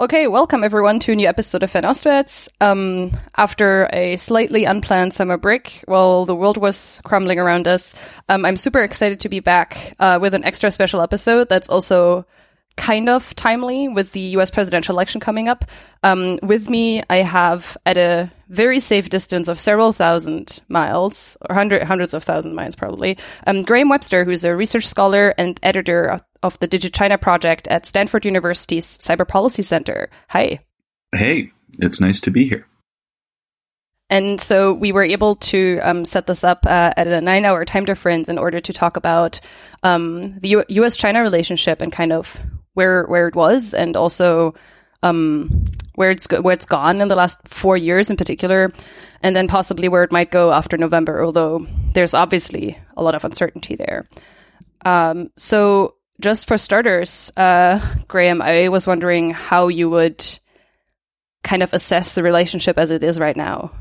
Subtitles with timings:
[0.00, 2.48] Okay, welcome everyone to a new episode of Fernostwärts.
[2.60, 7.94] Um, after a slightly unplanned summer break, while the world was crumbling around us,
[8.28, 12.26] um, I'm super excited to be back uh, with an extra special episode that's also
[12.76, 15.64] kind of timely with the US presidential election coming up.
[16.02, 21.54] Um, with me, I have at a very safe distance of several thousand miles, or
[21.54, 23.16] hundred, hundreds of thousand miles probably,
[23.46, 28.24] um, Graham Webster, who's a research scholar and editor of, the DigiChina project at Stanford
[28.24, 30.10] University's Cyber Policy Center.
[30.28, 30.60] Hi.
[31.14, 32.66] Hey, it's nice to be here.
[34.10, 37.64] And so we were able to um, set this up uh, at a nine hour
[37.64, 39.40] time difference in order to talk about
[39.82, 42.38] um, the U- US China relationship and kind of
[42.74, 44.54] where where it was, and also
[45.02, 48.72] um, where it's go- where it's gone in the last four years in particular,
[49.22, 51.24] and then possibly where it might go after November.
[51.24, 54.04] Although there's obviously a lot of uncertainty there.
[54.84, 60.24] Um, so just for starters, uh, Graham, I was wondering how you would
[61.42, 63.72] kind of assess the relationship as it is right now.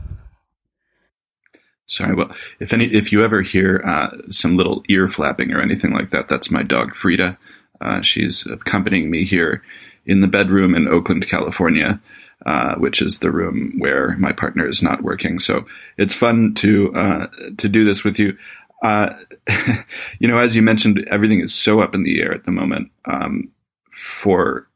[1.86, 5.92] Sorry, well, if any, if you ever hear uh, some little ear flapping or anything
[5.92, 7.38] like that, that's my dog Frida.
[7.82, 9.62] Uh, she's accompanying me here
[10.06, 12.02] in the bedroom in Oakland, California,
[12.46, 15.40] uh, which is the room where my partner is not working.
[15.40, 15.66] So
[15.98, 18.38] it's fun to uh, to do this with you.
[18.84, 19.16] Uh,
[20.20, 22.92] you know, as you mentioned, everything is so up in the air at the moment.
[23.06, 23.50] Um,
[23.92, 24.68] for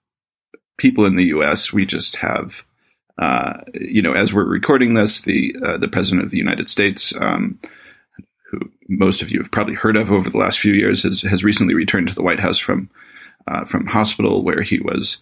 [0.77, 2.63] people in the U.S., we just have.
[3.19, 7.15] Uh, you know, as we're recording this, the uh, the president of the United States,
[7.19, 7.59] um,
[8.49, 11.43] who most of you have probably heard of over the last few years, has, has
[11.43, 12.91] recently returned to the White House from
[13.47, 15.17] uh, from hospital where he was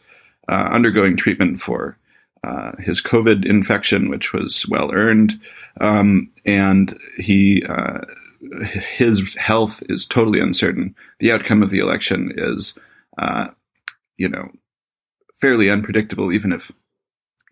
[0.49, 1.97] uh, undergoing treatment for
[2.43, 5.39] uh, his COVID infection, which was well earned,
[5.79, 7.63] um, and he
[8.97, 10.95] his health is totally uncertain.
[11.19, 12.77] The outcome of the election is,
[13.17, 13.47] uh,
[14.17, 14.51] you know,
[15.39, 16.31] fairly unpredictable.
[16.31, 16.71] Even if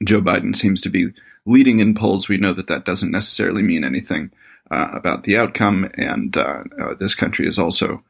[0.03, 1.13] Joe Biden seems to be
[1.45, 4.31] leading in polls, we know that that doesn't necessarily mean anything
[4.71, 5.89] uh, about the outcome.
[5.95, 8.03] And uh, uh, this country is also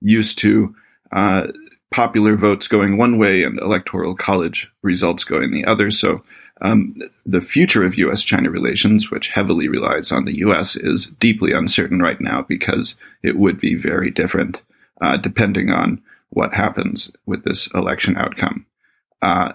[0.00, 0.74] used to
[1.12, 1.48] uh,
[1.92, 5.90] popular votes going one way and electoral college results going the other.
[5.90, 6.24] So
[6.60, 6.94] um,
[7.26, 8.22] the future of U.S.
[8.22, 13.36] China relations, which heavily relies on the U.S., is deeply uncertain right now because it
[13.36, 14.62] would be very different
[15.00, 18.66] uh, depending on what happens with this election outcome.
[19.20, 19.52] Uh,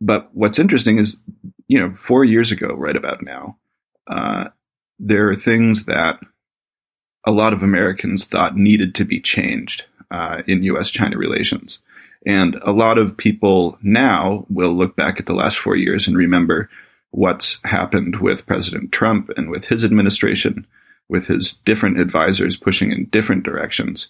[0.00, 1.22] but what's interesting is,
[1.68, 3.56] you know, four years ago, right about now,
[4.06, 4.48] uh,
[4.98, 6.20] there are things that
[7.24, 10.90] a lot of Americans thought needed to be changed uh, in U.S.
[10.90, 11.80] China relations.
[12.26, 16.16] And a lot of people now will look back at the last four years and
[16.16, 16.68] remember
[17.10, 20.66] what's happened with President Trump and with his administration,
[21.08, 24.08] with his different advisors pushing in different directions,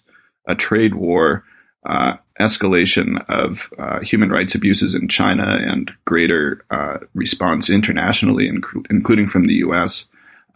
[0.49, 1.45] a trade war,
[1.85, 8.87] uh, escalation of uh, human rights abuses in China, and greater uh, response internationally, inc-
[8.91, 10.07] including from the U.S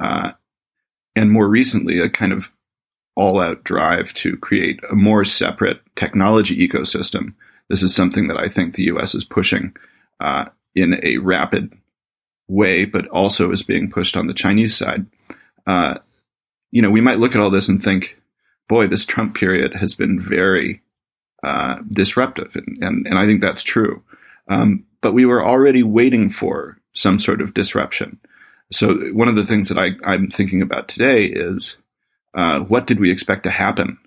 [0.01, 0.33] uh,
[1.15, 2.51] and more recently, a kind of
[3.15, 7.35] all out drive to create a more separate technology ecosystem.
[7.71, 9.75] This is something that I think the US is pushing
[10.19, 11.73] uh, in a rapid
[12.49, 15.07] way, but also is being pushed on the Chinese side.
[15.67, 15.99] Uh,
[16.73, 18.19] you know, we might look at all this and think,
[18.69, 20.83] boy, this Trump period has been very
[21.45, 22.55] uh, disruptive.
[22.57, 24.03] And, and, and, I think that's true.
[24.49, 28.19] Um, but we were already waiting for some sort of disruption.
[28.73, 31.77] So one of the things that I, am thinking about today is
[32.35, 33.99] uh, what did we expect to happen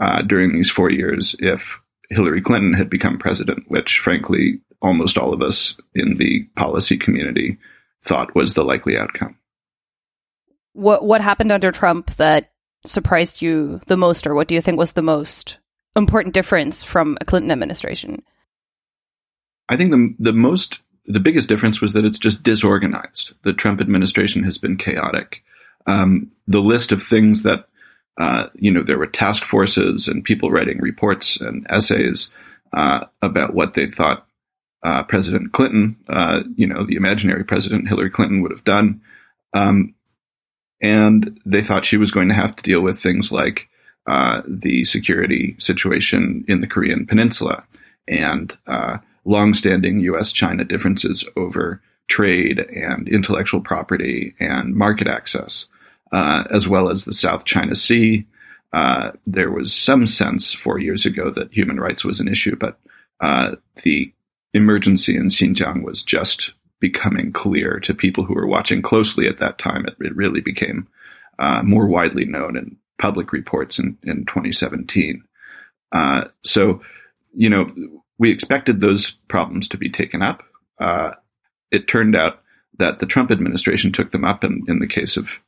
[0.00, 1.80] uh, during these four years if
[2.10, 7.58] Hillary Clinton had become president, which frankly almost all of us in the policy community
[8.04, 9.36] thought was the likely outcome.
[10.72, 12.52] What what happened under Trump that
[12.84, 15.58] surprised you the most, or what do you think was the most
[15.96, 18.22] important difference from a Clinton administration?
[19.68, 23.34] I think the the most the biggest difference was that it's just disorganized.
[23.42, 25.42] The Trump administration has been chaotic.
[25.86, 27.68] Um, the list of things that,
[28.18, 32.32] uh, you know, there were task forces and people writing reports and essays
[32.72, 34.26] uh, about what they thought
[34.84, 39.00] uh, President Clinton, uh, you know, the imaginary President Hillary Clinton would have done.
[39.54, 39.94] Um,
[40.80, 43.68] and they thought she was going to have to deal with things like
[44.06, 47.64] uh, the security situation in the Korean Peninsula
[48.06, 50.30] and uh, longstanding U.S.
[50.30, 55.64] China differences over trade and intellectual property and market access,
[56.14, 58.24] uh, as well as the South China Sea.
[58.72, 62.78] Uh, there was some sense four years ago that human rights was an issue, but
[63.20, 64.12] uh, the
[64.52, 69.58] emergency in Xinjiang was just becoming clear to people who were watching closely at that
[69.58, 69.86] time.
[69.86, 70.86] It, it really became
[71.40, 75.24] uh, more widely known in public reports in, in 2017.
[75.90, 76.80] Uh, so,
[77.32, 77.72] you know,
[78.18, 80.44] we expected those problems to be taken up.
[81.72, 82.40] It turned out
[82.78, 84.44] that the Trump administration took them up.
[84.44, 85.40] And in the case of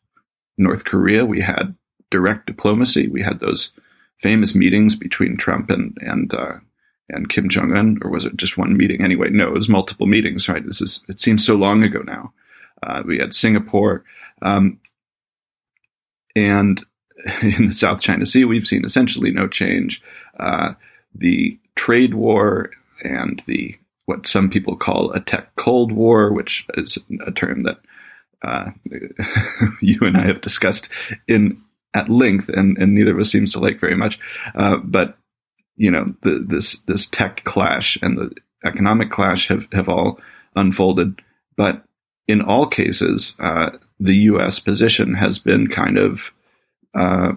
[0.59, 1.75] North Korea, we had
[2.11, 3.09] direct diplomacy.
[3.09, 3.73] We had those
[4.19, 6.55] famous meetings between Trump and and uh,
[7.09, 9.03] and Kim Jong Un, or was it just one meeting?
[9.03, 10.49] Anyway, no, it was multiple meetings.
[10.49, 10.65] Right?
[10.65, 12.33] This is it seems so long ago now.
[12.83, 14.05] Uh, we had Singapore,
[14.43, 14.81] um,
[16.35, 16.85] and
[17.43, 20.03] in the South China Sea, we've seen essentially no change.
[20.39, 20.75] Uh,
[21.15, 22.71] the trade war
[23.03, 23.77] and the
[24.07, 27.81] what some people call a tech cold war, which is a term that
[28.43, 28.71] uh,
[29.81, 30.89] you and I have discussed
[31.27, 31.63] in
[31.95, 34.19] at length, and, and neither of us seems to like very much.
[34.55, 35.17] Uh, but
[35.77, 38.35] you know, the, this this tech clash and the
[38.65, 40.21] economic clash have have all
[40.55, 41.21] unfolded.
[41.57, 41.85] But
[42.29, 44.59] in all cases, uh, the U.S.
[44.61, 46.33] position has been kind of
[46.95, 47.35] uh,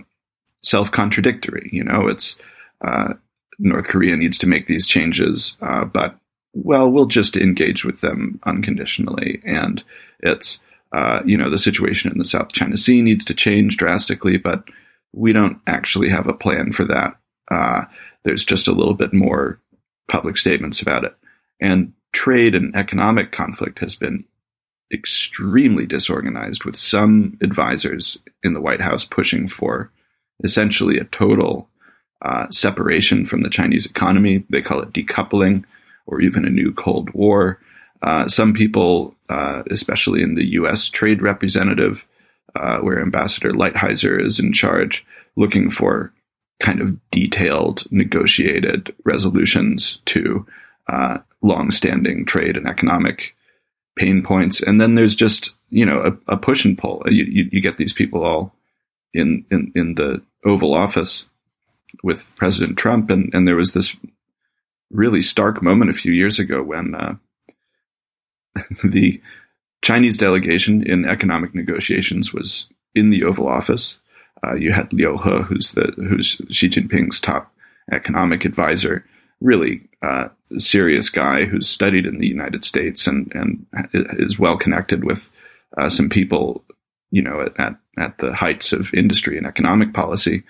[0.63, 1.69] self contradictory.
[1.71, 2.37] You know, it's
[2.81, 3.13] uh,
[3.59, 6.17] North Korea needs to make these changes, uh, but
[6.53, 9.41] well, we'll just engage with them unconditionally.
[9.45, 9.83] And
[10.19, 14.37] it's, uh, you know, the situation in the South China Sea needs to change drastically,
[14.37, 14.63] but
[15.13, 17.15] we don't actually have a plan for that.
[17.49, 17.85] Uh,
[18.23, 19.59] there's just a little bit more
[20.09, 21.15] public statements about it.
[21.59, 24.25] And trade and economic conflict has been
[24.91, 29.91] extremely disorganized, with some advisors in the White House pushing for
[30.43, 31.69] essentially a total
[32.21, 34.43] uh, separation from the Chinese economy.
[34.49, 35.63] They call it decoupling
[36.05, 37.59] or even a new Cold War.
[38.01, 40.89] Uh, some people, uh, especially in the U.S.
[40.89, 42.05] trade representative,
[42.55, 45.05] uh, where Ambassador Lighthizer is in charge,
[45.35, 46.11] looking for
[46.59, 50.45] kind of detailed, negotiated resolutions to
[50.87, 53.35] uh, long-standing trade and economic
[53.97, 54.61] pain points.
[54.61, 57.03] And then there's just you know a, a push and pull.
[57.05, 58.55] You, you, you, get these people all
[59.13, 61.25] in, in in the Oval Office
[62.03, 63.95] with President Trump, and and there was this
[64.89, 67.15] really stark moment a few years ago when uh,
[68.83, 69.21] the
[69.81, 73.99] Chinese delegation in economic negotiations was in the Oval Office.
[74.43, 77.53] Uh, you had Liu He, who's the who's Xi Jinping's top
[77.91, 79.05] economic advisor,
[79.41, 83.65] really uh, serious guy who's studied in the United States and and
[84.17, 85.29] is well connected with
[85.77, 86.63] uh, some people,
[87.11, 90.43] you know, at at the heights of industry and economic policy,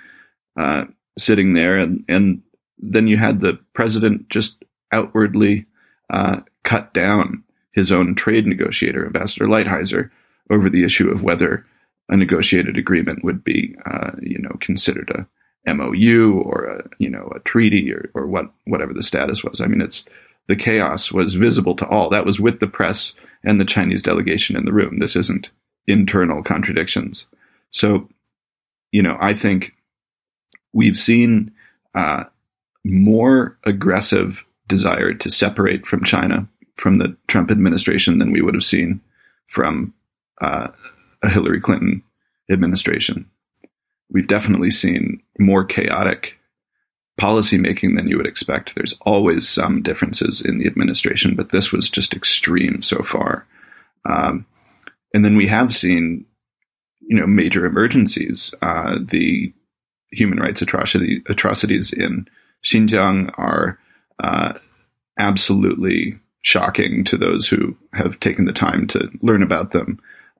[0.57, 0.85] uh,
[1.17, 2.41] sitting there, and and
[2.77, 5.65] then you had the president just outwardly
[6.11, 10.09] uh, cut down his own trade negotiator, Ambassador Lighthizer,
[10.49, 11.65] over the issue of whether
[12.09, 17.31] a negotiated agreement would be, uh, you know, considered a MOU or a, you know,
[17.35, 19.61] a treaty or, or what, whatever the status was.
[19.61, 20.05] I mean, it's
[20.47, 22.09] the chaos was visible to all.
[22.09, 23.13] That was with the press
[23.43, 24.97] and the Chinese delegation in the room.
[24.97, 25.51] This isn't
[25.85, 27.27] internal contradictions.
[27.71, 28.09] So,
[28.91, 29.73] you know, I think
[30.73, 31.51] we've seen
[31.93, 32.23] uh,
[32.83, 36.47] more aggressive desire to separate from China
[36.79, 39.01] from the Trump administration than we would have seen
[39.47, 39.93] from
[40.41, 40.69] uh,
[41.21, 42.03] a Hillary Clinton
[42.49, 43.29] administration.
[44.09, 46.37] We've definitely seen more chaotic
[47.19, 48.75] policymaking than you would expect.
[48.75, 53.45] There's always some differences in the administration, but this was just extreme so far.
[54.09, 54.45] Um,
[55.13, 56.25] and then we have seen,
[57.01, 58.55] you know, major emergencies.
[58.61, 59.53] Uh, the
[60.11, 62.27] human rights atrocity, atrocities in
[62.65, 63.77] Xinjiang are
[64.23, 64.53] uh,
[65.17, 66.19] absolutely
[66.49, 69.99] shocking to those who have taken the time to learn about them.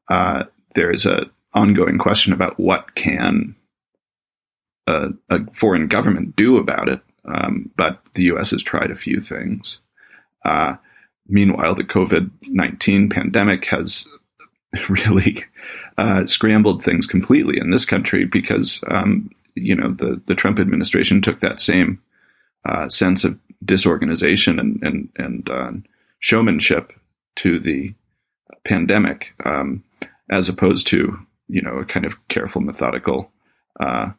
[0.10, 3.56] Uh, there is an ongoing question about what can
[4.88, 8.50] a, a foreign government do about it, um, but the U.S.
[8.52, 9.80] has tried a few things.
[10.44, 10.78] Uh,
[11.28, 14.08] meanwhile, the COVID nineteen pandemic has
[14.90, 15.46] really
[15.98, 21.22] uh, scrambled things completely in this country because um, you know the the Trump administration
[21.22, 22.02] took that same
[22.66, 25.72] uh, sense of disorganization and and and uh,
[26.20, 26.94] showmanship
[27.38, 27.94] to the
[28.66, 29.84] pandemic, um,
[30.30, 33.32] as opposed to you know a kind of careful, methodical,
[33.80, 34.12] uh,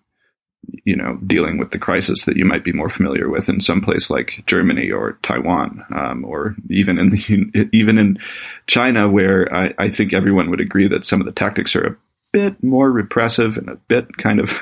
[0.85, 3.81] you know, dealing with the crisis that you might be more familiar with in some
[3.81, 8.19] place like Germany or Taiwan, um, or even in the even in
[8.67, 11.97] China, where I, I think everyone would agree that some of the tactics are a
[12.33, 14.59] bit more repressive and a bit kind of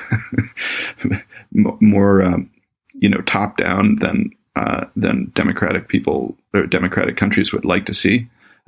[1.51, 2.49] more um,
[2.93, 7.93] you know top down than uh, than democratic people or democratic countries would like to
[7.93, 8.27] see.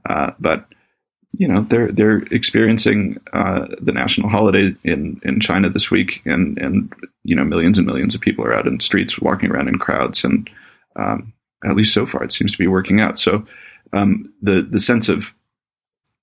[0.10, 0.66] Uh, but
[1.38, 6.58] you know they're they're experiencing uh, the national holiday in in China this week, and
[6.60, 6.94] and
[7.24, 9.80] you know millions and millions of people are out in the streets walking around in
[9.80, 10.50] crowds, and
[10.96, 11.34] um,
[11.66, 13.20] at least so far it seems to be working out.
[13.20, 13.46] So
[13.92, 15.34] um, the the sense of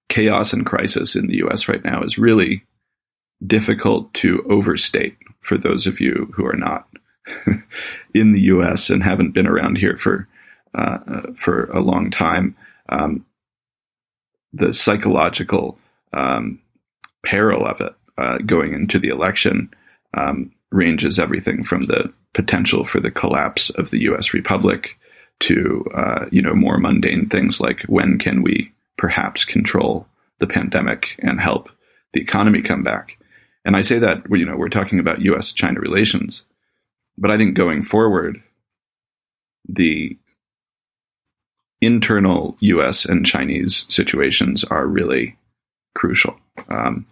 [0.08, 1.68] chaos and crisis in the U.S.
[1.68, 2.64] right now is really
[3.46, 6.88] difficult to overstate for those of you who are not
[8.14, 8.90] in the U.S.
[8.90, 10.28] and haven't been around here for
[10.75, 12.56] uh, for a long time.
[12.88, 13.25] Um,
[14.52, 15.78] the psychological
[16.12, 16.61] um,
[17.25, 19.70] peril of it uh, going into the election
[20.14, 24.32] um, ranges everything from the potential for the collapse of the U.S.
[24.32, 24.99] Republic
[25.40, 30.06] to uh, you know more mundane things like when can we perhaps control
[30.38, 31.68] the pandemic and help
[32.12, 33.18] the economy come back.
[33.64, 36.44] And I say that you know we're talking about U.S.-China relations,
[37.18, 38.42] but I think going forward,
[39.68, 40.16] the
[41.80, 43.04] internal U.S.
[43.04, 45.37] and Chinese situations are really
[45.94, 46.38] crucial.
[46.68, 47.06] Um,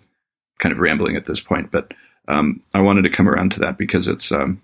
[0.58, 1.92] kind of rambling at this point, but
[2.28, 4.62] um, I wanted to come around to that because it's um,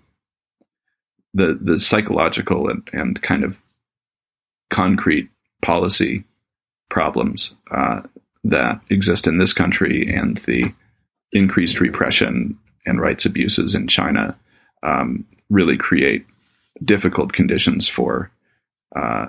[1.33, 3.61] the the psychological and, and kind of
[4.69, 5.29] concrete
[5.61, 6.23] policy
[6.89, 8.01] problems uh,
[8.43, 10.73] that exist in this country and the
[11.31, 14.37] increased repression and rights abuses in China
[14.83, 16.25] um, really create
[16.83, 18.31] difficult conditions for
[18.95, 19.27] uh,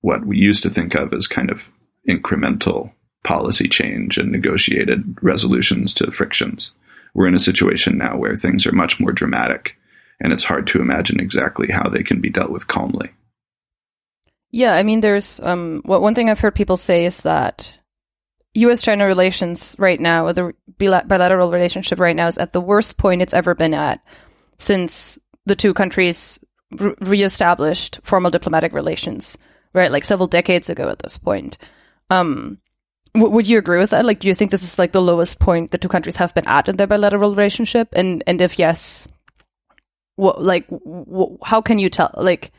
[0.00, 1.68] what we used to think of as kind of
[2.08, 6.72] incremental policy change and negotiated resolutions to frictions.
[7.14, 9.76] We're in a situation now where things are much more dramatic,
[10.20, 13.10] and it's hard to imagine exactly how they can be dealt with calmly.
[14.52, 17.78] Yeah, I mean, there's um, what one thing I've heard people say is that
[18.54, 23.34] U.S.-China relations right now, the bilateral relationship right now, is at the worst point it's
[23.34, 24.02] ever been at
[24.60, 26.38] since the two countries
[26.78, 29.36] re- reestablished formal diplomatic relations,
[29.72, 29.90] right?
[29.90, 31.58] Like several decades ago at this point.
[32.10, 32.58] Um,
[33.14, 34.04] w- would you agree with that?
[34.04, 36.46] Like, do you think this is like the lowest point the two countries have been
[36.46, 37.88] at in their bilateral relationship?
[37.92, 39.08] And and if yes,
[40.16, 40.68] what like
[41.42, 42.10] how can you tell?
[42.16, 42.52] Like,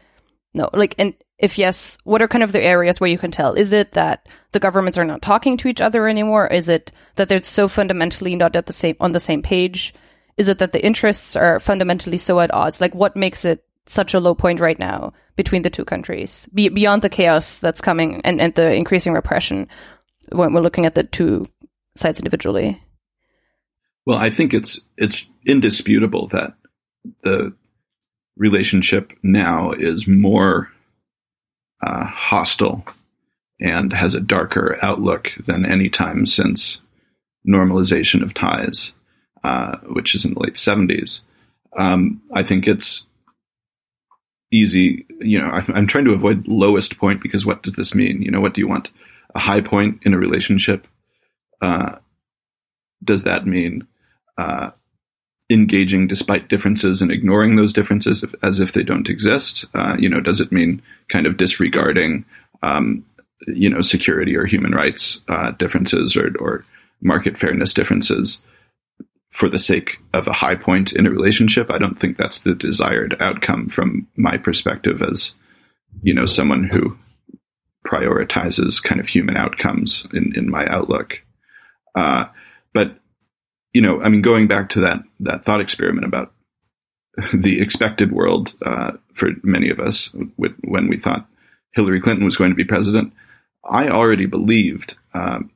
[0.55, 3.53] no, like, and if yes, what are kind of the areas where you can tell?
[3.53, 6.47] Is it that the governments are not talking to each other anymore?
[6.47, 9.93] Is it that they're so fundamentally not at the same on the same page?
[10.41, 12.81] Is it that the interests are fundamentally so at odds?
[12.81, 16.69] Like, what makes it such a low point right now between the two countries, Be-
[16.69, 19.67] beyond the chaos that's coming and, and the increasing repression
[20.31, 21.47] when we're looking at the two
[21.95, 22.81] sides individually?
[24.07, 26.55] Well, I think it's it's indisputable that
[27.23, 27.53] the
[28.35, 30.71] relationship now is more
[31.85, 32.83] uh, hostile
[33.59, 36.81] and has a darker outlook than any time since
[37.47, 38.93] normalization of ties,
[39.43, 41.21] uh, which is in the late 70s.
[41.77, 43.05] Um, I think it's
[44.51, 45.05] easy.
[45.19, 48.21] You know, I'm, trying to avoid lowest point because what does this mean?
[48.21, 48.91] You know, what do you want?
[49.33, 50.87] A high point in a relationship?
[51.61, 51.97] Uh,
[53.03, 53.87] does that mean
[54.37, 54.71] uh,
[55.49, 59.65] engaging despite differences and ignoring those differences if, as if they don't exist?
[59.73, 62.25] Uh, you know, does it mean kind of disregarding,
[62.61, 63.05] um,
[63.47, 66.65] you know, security or human rights uh, differences or, or
[67.01, 68.41] market fairness differences
[69.31, 71.71] for the sake of a high point in a relationship?
[71.71, 75.33] I don't think that's the desired outcome from my perspective as,
[76.01, 76.97] you know, someone who
[77.85, 81.19] prioritizes kind of human outcomes in, in my outlook.
[81.95, 82.25] Uh,
[82.73, 82.97] but
[83.73, 86.33] you know, I mean, going back to that that thought experiment about
[87.33, 91.27] the expected world uh, for many of us when we thought
[91.73, 93.13] Hillary Clinton was going to be president,
[93.69, 95.51] I already believed um,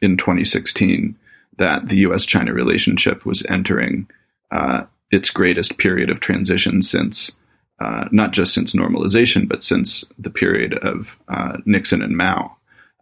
[0.00, 1.16] in 2016
[1.58, 4.08] that the U.S.-China relationship was entering
[4.50, 7.32] uh, its greatest period of transition since.
[7.80, 12.56] Uh, not just since normalization, but since the period of uh, Nixon and Mao.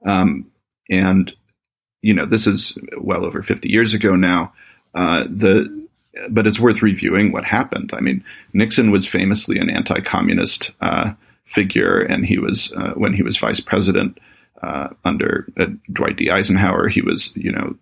[0.06, 0.50] Um,
[0.88, 1.30] and
[2.00, 4.52] you know, this is well over 50 years ago now.
[4.94, 5.82] Uh, the
[6.28, 7.90] but it's worth reviewing what happened.
[7.94, 11.12] I mean, Nixon was famously an anti-communist uh,
[11.46, 14.18] figure, and he was uh, when he was vice president
[14.62, 15.46] uh, under
[15.90, 16.30] Dwight D.
[16.30, 17.76] Eisenhower, he was you know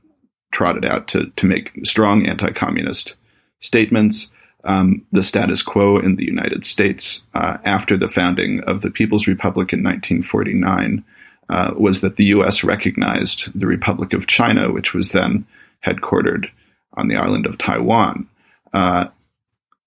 [0.52, 3.14] trotted out to to make strong anti-communist
[3.60, 4.30] statements.
[4.62, 9.26] Um, the status quo in the United States uh, after the founding of the People's
[9.26, 11.02] Republic in 1949
[11.48, 12.62] uh, was that the U.S.
[12.62, 15.46] recognized the Republic of China, which was then
[15.84, 16.50] headquartered
[16.94, 18.28] on the island of Taiwan.
[18.72, 19.08] Uh,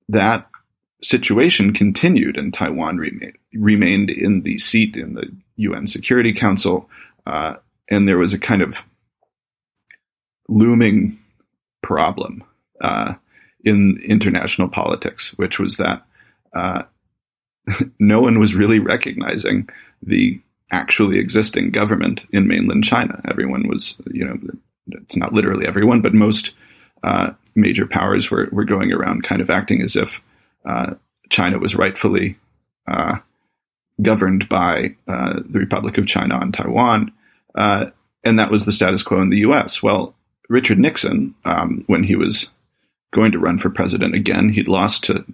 [0.09, 0.47] that
[1.01, 6.89] situation continued, and Taiwan remained, remained in the seat in the UN Security Council,
[7.25, 7.55] uh,
[7.89, 8.83] and there was a kind of
[10.47, 11.19] looming
[11.81, 12.43] problem
[12.81, 13.13] uh,
[13.63, 16.05] in international politics, which was that
[16.53, 16.83] uh,
[17.99, 19.69] no one was really recognizing
[20.01, 23.21] the actually existing government in mainland China.
[23.29, 24.37] Everyone was, you know,
[24.87, 26.51] it's not literally everyone, but most
[27.03, 30.21] uh, major powers were, were going around kind of acting as if
[30.65, 30.93] uh,
[31.29, 32.37] China was rightfully
[32.87, 33.17] uh,
[34.01, 37.11] governed by uh, the Republic of China on Taiwan.
[38.25, 39.83] And that was the status quo in the US.
[39.83, 40.15] Well,
[40.53, 42.51] Richard Nixon, um, when he was
[43.11, 45.25] going to run for president again, he'd lost to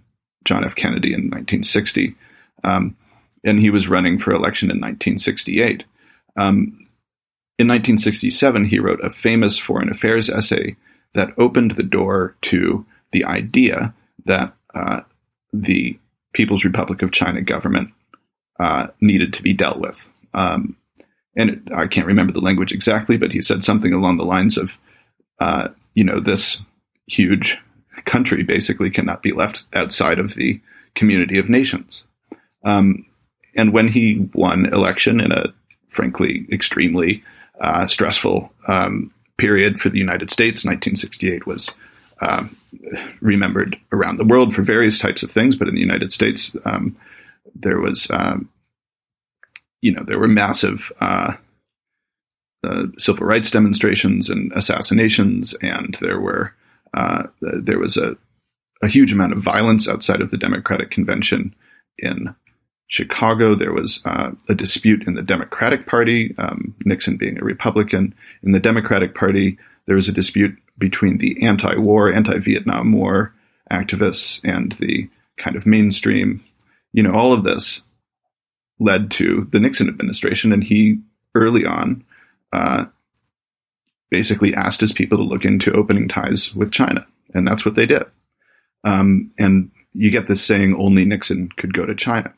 [0.45, 0.75] John F.
[0.75, 2.15] Kennedy in 1960.
[2.63, 2.95] Um,
[3.43, 5.83] and he was running for election in 1968.
[6.37, 6.87] Um,
[7.57, 10.77] in 1967, he wrote a famous foreign affairs essay
[11.13, 15.01] that opened the door to the idea that uh,
[15.51, 15.99] the
[16.31, 17.91] People's Republic of China government
[18.57, 19.99] uh, needed to be dealt with.
[20.33, 20.77] Um,
[21.35, 24.57] and it, I can't remember the language exactly, but he said something along the lines
[24.57, 24.77] of,
[25.39, 26.61] uh, you know, this
[27.07, 27.59] huge
[28.05, 30.61] country basically cannot be left outside of the
[30.95, 32.03] community of nations.
[32.63, 33.05] Um,
[33.55, 35.53] and when he won election in a
[35.89, 37.23] frankly extremely
[37.59, 41.75] uh, stressful um, period for the United States, 1968 was
[42.21, 42.55] um,
[43.21, 46.97] remembered around the world for various types of things, but in the United States, um,
[47.55, 48.49] there was, um,
[49.81, 51.33] you know, there were massive uh,
[52.63, 56.53] uh, civil rights demonstrations and assassinations, and there were
[56.93, 58.17] uh, there was a,
[58.81, 61.55] a huge amount of violence outside of the Democratic Convention
[61.97, 62.35] in
[62.87, 63.55] Chicago.
[63.55, 68.13] There was uh, a dispute in the Democratic Party, um, Nixon being a Republican.
[68.43, 73.33] In the Democratic Party, there was a dispute between the anti war, anti Vietnam War
[73.71, 76.43] activists and the kind of mainstream.
[76.91, 77.81] You know, all of this
[78.79, 80.99] led to the Nixon administration, and he
[81.35, 82.03] early on
[82.51, 82.85] uh,
[84.09, 87.85] basically asked his people to look into opening ties with China, and that's what they
[87.85, 88.03] did.
[88.83, 92.33] Um, and you get this saying, only Nixon could go to China.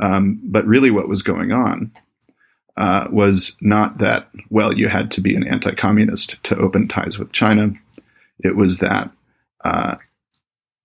[0.00, 1.92] Um, but really, what was going on
[2.76, 7.18] uh, was not that, well, you had to be an anti communist to open ties
[7.18, 7.72] with China.
[8.40, 9.10] It was that
[9.64, 9.96] uh,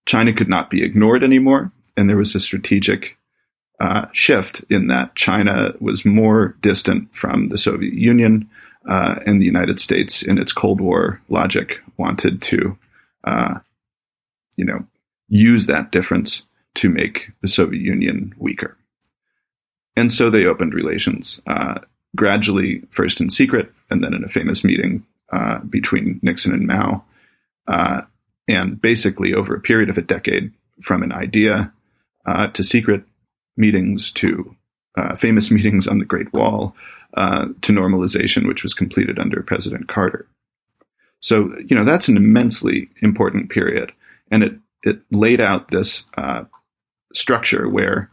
[0.06, 1.72] China could not be ignored anymore.
[1.98, 3.18] And there was a strategic
[3.80, 8.50] uh, shift in that China was more distant from the Soviet Union,
[8.88, 12.78] uh, and the United States, in its Cold War logic, wanted to,
[13.24, 13.60] uh,
[14.56, 14.86] you know,
[15.28, 16.44] use that difference
[16.76, 18.78] to make the Soviet Union weaker.
[19.96, 21.80] And so they opened relations uh,
[22.16, 27.04] gradually, first in secret, and then in a famous meeting uh, between Nixon and Mao.
[27.68, 28.02] Uh,
[28.48, 31.72] and basically, over a period of a decade, from an idea
[32.26, 33.04] uh, to secret
[33.60, 34.56] meetings to
[34.98, 36.76] uh, famous meetings on the Great Wall
[37.16, 40.28] uh, to normalization, which was completed under President Carter.
[41.22, 43.92] So, you know, that's an immensely important period.
[44.32, 46.06] And it, it laid out this
[47.14, 48.10] structure where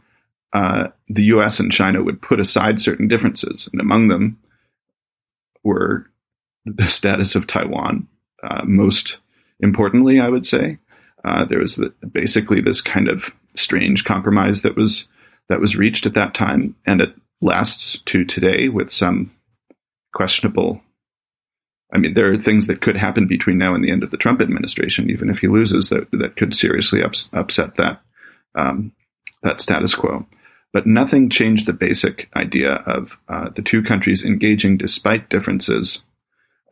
[0.53, 4.39] uh, the US and China would put aside certain differences, and among them
[5.63, 6.09] were
[6.65, 8.07] the status of Taiwan.
[8.41, 9.17] Uh, most
[9.59, 10.79] importantly, I would say,
[11.25, 15.07] uh, there was the, basically this kind of strange compromise that was
[15.49, 19.31] that was reached at that time, and it lasts to today with some
[20.13, 20.81] questionable.
[21.93, 24.17] I mean, there are things that could happen between now and the end of the
[24.17, 28.01] Trump administration, even if he loses, that that could seriously ups, upset that
[28.55, 28.91] um,
[29.43, 30.25] that status quo.
[30.73, 36.01] But nothing changed the basic idea of uh, the two countries engaging despite differences,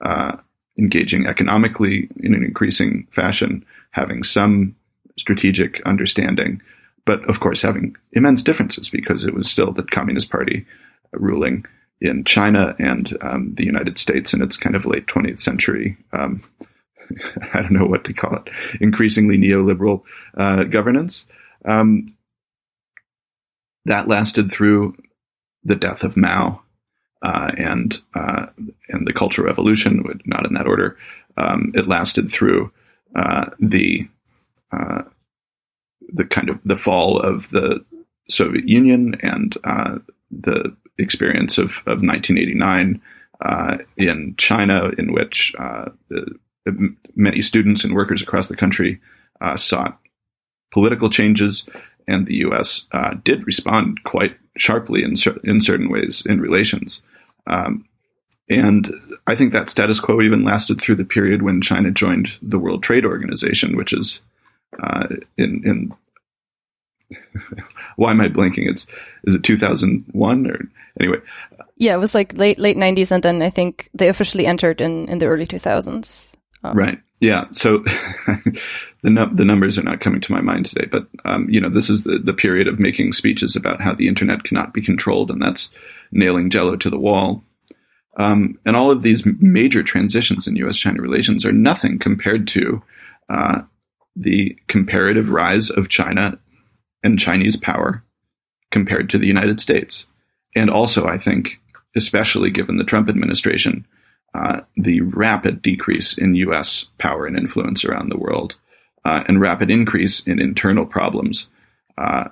[0.03, 0.37] uh,
[0.77, 4.75] engaging economically in an increasing fashion, having some
[5.17, 6.61] strategic understanding,
[7.05, 10.65] but of course having immense differences because it was still the Communist Party
[11.11, 11.65] ruling
[12.01, 15.97] in China and um, the United States in its kind of late 20th century.
[16.11, 16.43] Um,
[17.53, 18.49] I don't know what to call it,
[18.81, 20.03] increasingly neoliberal
[20.35, 21.27] uh, governance.
[21.63, 22.15] Um,
[23.85, 24.95] that lasted through
[25.63, 26.61] the death of Mao
[27.21, 28.47] uh, and uh,
[28.89, 30.97] and the Cultural Revolution, not in that order.
[31.37, 32.71] Um, it lasted through
[33.15, 34.07] uh, the
[34.71, 35.03] uh,
[36.15, 37.83] the kind of the fall of the
[38.29, 39.99] Soviet Union and uh,
[40.31, 43.01] the experience of, of 1989
[43.41, 45.53] uh, in China, in which
[46.09, 48.99] the, many students and workers across the country
[49.57, 49.99] sought
[50.71, 51.65] political changes
[52.07, 52.85] and the U.S.
[52.91, 57.01] Uh, did respond quite sharply in cer- in certain ways in relations.
[57.47, 57.85] Um,
[58.49, 58.93] and
[59.25, 62.83] I think that status quo even lasted through the period when China joined the World
[62.83, 64.21] Trade Organization, which is
[64.81, 65.93] uh, in in
[67.95, 68.67] why am I blinking?
[68.67, 68.87] It's
[69.25, 70.59] is it 2001 or
[70.99, 71.17] anyway?
[71.77, 75.07] Yeah, it was like late late 90s, and then I think they officially entered in
[75.09, 76.31] in the early 2000s.
[76.63, 76.99] Um, right.
[77.21, 77.45] Yeah.
[77.53, 77.79] So
[79.03, 81.69] the no- the numbers are not coming to my mind today, but um, you know,
[81.69, 85.31] this is the the period of making speeches about how the internet cannot be controlled,
[85.31, 85.69] and that's
[86.11, 87.43] nailing Jello to the wall.
[88.17, 92.81] Um, and all of these major transitions in U.S.-China relations are nothing compared to
[93.29, 93.63] uh,
[94.15, 96.39] the comparative rise of China
[97.05, 98.03] and Chinese power
[98.71, 100.05] compared to the United States.
[100.55, 101.61] And also, I think,
[101.95, 103.85] especially given the Trump administration,
[104.33, 106.87] uh, the rapid decrease in U.S.
[106.97, 108.55] power and influence around the world
[109.05, 111.47] uh, and rapid increase in internal problems
[111.97, 112.25] uh,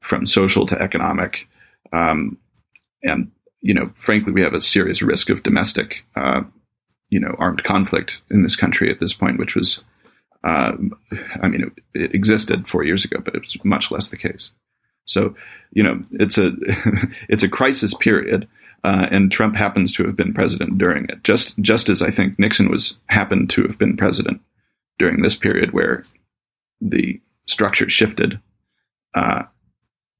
[0.00, 1.48] from social to economic,
[1.92, 2.36] um,
[3.02, 6.42] and you know, frankly, we have a serious risk of domestic, uh,
[7.08, 9.82] you know, armed conflict in this country at this point, which was,
[10.46, 10.76] uh,
[11.42, 14.50] I mean, it, it, existed four years ago, but it was much less the case.
[15.04, 15.34] So,
[15.72, 16.52] you know, it's a
[17.28, 18.46] it's a crisis period,
[18.84, 21.24] uh, and Trump happens to have been president during it.
[21.24, 24.40] Just just as I think Nixon was happened to have been president
[25.00, 26.04] during this period where
[26.80, 28.40] the structure shifted.
[29.14, 29.44] Uh,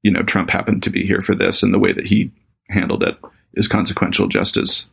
[0.03, 2.31] you know, Trump happened to be here for this, and the way that he
[2.69, 3.17] handled it
[3.53, 4.87] is consequential, just as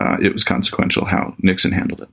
[0.00, 2.08] uh, it was consequential how Nixon handled it.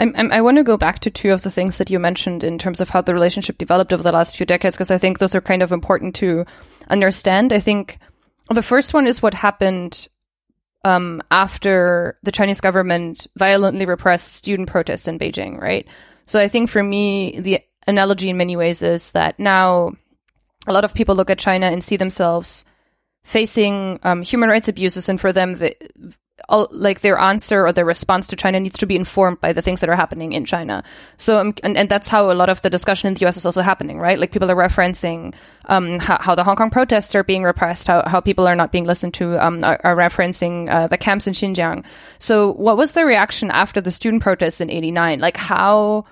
[0.00, 2.42] I'm, I'm, i want to go back to two of the things that you mentioned
[2.42, 5.18] in terms of how the relationship developed over the last few decades, because I think
[5.18, 6.46] those are kind of important to
[6.88, 7.52] understand.
[7.52, 7.98] I think
[8.48, 10.08] the first one is what happened
[10.84, 15.86] um, after the Chinese government violently repressed student protests in Beijing, right?
[16.24, 19.92] So I think for me, the analogy in many ways is that now
[20.66, 22.64] a lot of people look at China and see themselves
[23.22, 25.76] facing um, human rights abuses, and for them, the,
[26.70, 29.80] like their answer or their response to China needs to be informed by the things
[29.80, 30.82] that are happening in China.
[31.16, 33.46] So, um, and, and that's how a lot of the discussion in the US is
[33.46, 34.18] also happening, right?
[34.18, 35.34] Like people are referencing
[35.66, 38.72] um, how, how, the Hong Kong protests are being repressed, how, how people are not
[38.72, 41.84] being listened to, um, are, are, referencing uh, the camps in Xinjiang.
[42.18, 45.20] So, what was the reaction after the student protests in 89?
[45.20, 46.06] Like, how,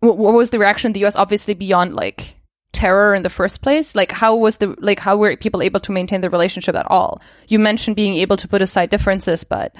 [0.00, 2.36] what was the reaction in the US, obviously beyond like,
[2.72, 3.94] terror in the first place?
[3.94, 7.20] Like how was the like how were people able to maintain the relationship at all?
[7.48, 9.74] You mentioned being able to put aside differences but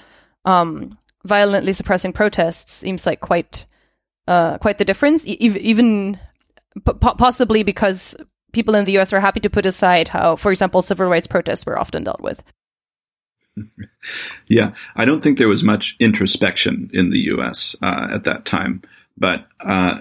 [0.45, 0.91] um
[1.25, 3.67] violently suppressing protests seems like quite
[4.27, 5.27] uh quite the difference.
[5.27, 6.19] E- even
[6.85, 8.17] p- possibly because
[8.53, 11.67] people in the US are happy to put aside how for example civil rights protests
[11.67, 12.43] were often dealt with.
[14.49, 18.83] Yeah i don't think there was much introspection in the US uh, at that time
[19.19, 20.01] but uh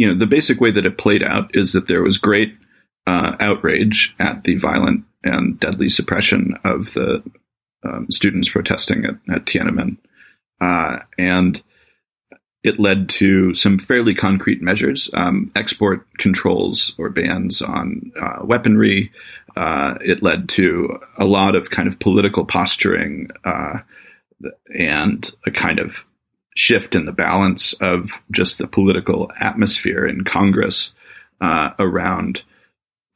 [0.00, 2.56] you know, the basic way that it played out is that there was great
[3.06, 7.22] uh, outrage at the violent and deadly suppression of the
[7.84, 9.98] um, students protesting at, at Tiananmen.
[10.58, 11.62] Uh, and
[12.64, 19.12] it led to some fairly concrete measures, um, export controls or bans on uh, weaponry.
[19.54, 23.80] Uh, it led to a lot of kind of political posturing uh,
[24.74, 26.06] and a kind of
[26.56, 30.92] shift in the balance of just the political atmosphere in Congress
[31.40, 32.42] uh, around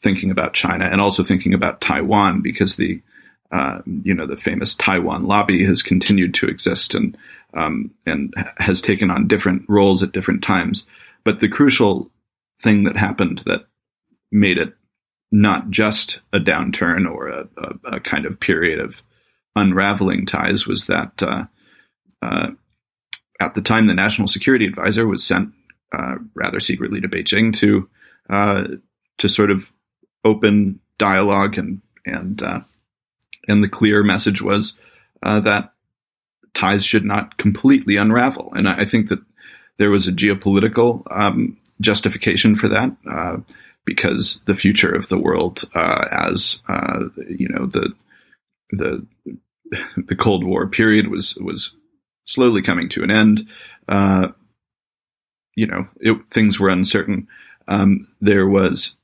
[0.02, 3.02] thinking about China and also thinking about Taiwan because the
[3.50, 7.16] uh, you know the famous Taiwan lobby has continued to exist and
[7.54, 10.86] um, and has taken on different roles at different times.
[11.24, 12.10] But the crucial
[12.60, 13.66] thing that happened that
[14.32, 14.74] made it
[15.30, 19.02] not just a downturn or a, a, a kind of period of
[19.56, 21.44] unraveling ties was that uh,
[22.22, 22.50] uh,
[23.40, 25.50] at the time, the national security advisor was sent
[25.92, 27.88] uh, rather secretly to Beijing to
[28.30, 28.64] uh,
[29.18, 29.72] to sort of
[30.24, 32.60] open dialogue and and uh,
[33.48, 34.78] and the clear message was
[35.22, 35.72] uh, that
[36.54, 38.52] ties should not completely unravel.
[38.54, 39.20] And I, I think that
[39.78, 43.38] there was a geopolitical um, justification for that uh,
[43.84, 46.60] because the future of the world, uh, as
[47.28, 47.92] you know, the
[48.70, 49.06] the
[49.96, 51.74] the Cold War period was was
[52.24, 53.48] slowly coming to an end.
[53.88, 54.28] Uh,
[55.54, 57.28] you know, it, things were uncertain.
[57.68, 58.96] Um, there was,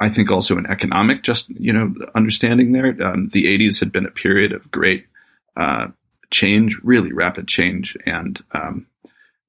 [0.00, 2.96] I think, also an economic just you know understanding there.
[3.04, 5.06] Um, the '80s had been a period of great
[5.56, 5.88] uh,
[6.30, 8.86] change, really rapid change, and um,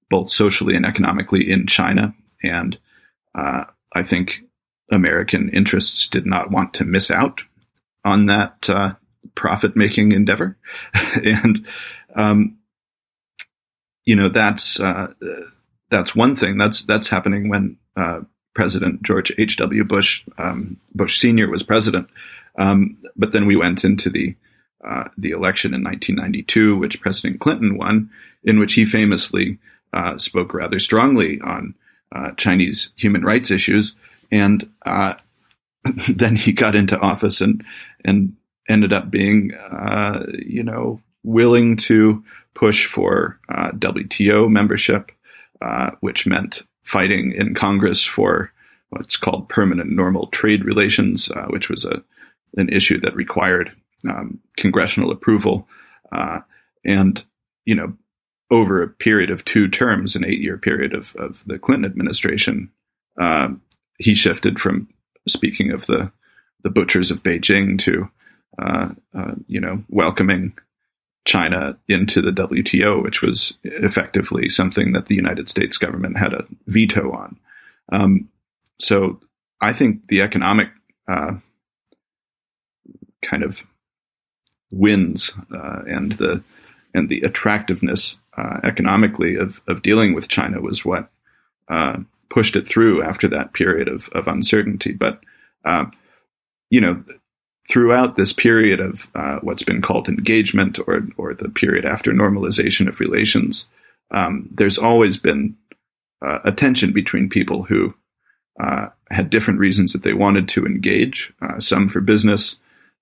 [0.10, 2.14] both socially and economically in China.
[2.44, 2.78] And
[3.36, 4.42] uh, I think
[4.92, 7.42] American interests did not want to miss out
[8.04, 8.94] on that uh,
[9.36, 10.58] profit-making endeavor,
[11.24, 11.66] and
[12.16, 12.58] um,
[14.06, 15.14] you know that's uh,
[15.90, 16.58] that's one thing.
[16.58, 18.22] That's that's happening when uh,
[18.56, 19.58] President George H.
[19.58, 19.84] W.
[19.84, 22.08] Bush um, Bush Senior was president.
[22.58, 24.36] Um, but then we went into the
[24.84, 28.10] uh, the election in 1992, which President Clinton won,
[28.44, 29.60] in which he famously
[29.94, 31.76] uh, spoke rather strongly on
[32.14, 33.94] uh, Chinese human rights issues,
[34.32, 35.14] and uh,
[36.10, 37.64] then he got into office and
[38.04, 38.36] and
[38.70, 39.52] ended up being,
[40.40, 45.12] you know, willing to push for uh, WTO membership,
[45.62, 48.52] uh, which meant fighting in Congress for
[48.90, 52.04] what's called permanent normal trade relations, uh, which was a
[52.58, 53.72] an issue that required
[54.10, 55.68] um, congressional approval.
[56.12, 56.42] Uh,
[56.84, 57.24] and
[57.66, 57.94] you know,
[58.50, 62.70] over a period of two terms, an eight year period of, of the Clinton administration,
[63.20, 63.50] uh,
[63.98, 64.90] he shifted from
[65.28, 66.12] speaking of the
[66.64, 68.10] the butchers of Beijing to
[68.62, 68.90] uh,
[69.48, 70.54] you know welcoming
[71.26, 76.46] China into the WTO, which was effectively something that the United States government had a
[76.68, 77.40] veto on.
[77.92, 78.30] Um,
[78.80, 79.20] so
[79.60, 80.70] I think the economic
[81.08, 81.36] uh,
[83.22, 83.64] kind of
[84.72, 86.44] wins uh, and the
[86.94, 91.10] and the attractiveness uh, economically of of dealing with China was what
[91.68, 91.98] uh,
[92.30, 94.94] pushed it through after that period of of uncertainty.
[94.94, 95.20] But
[95.64, 95.86] uh,
[96.72, 97.04] you know,
[97.72, 102.88] throughout this period of uh, what's been called engagement or or the period after normalization
[102.88, 103.70] of relations,
[104.12, 105.56] um, there's always been
[106.26, 107.94] uh, a tension between people who
[109.10, 111.34] had different reasons that they wanted to engage.
[111.60, 112.58] some for business,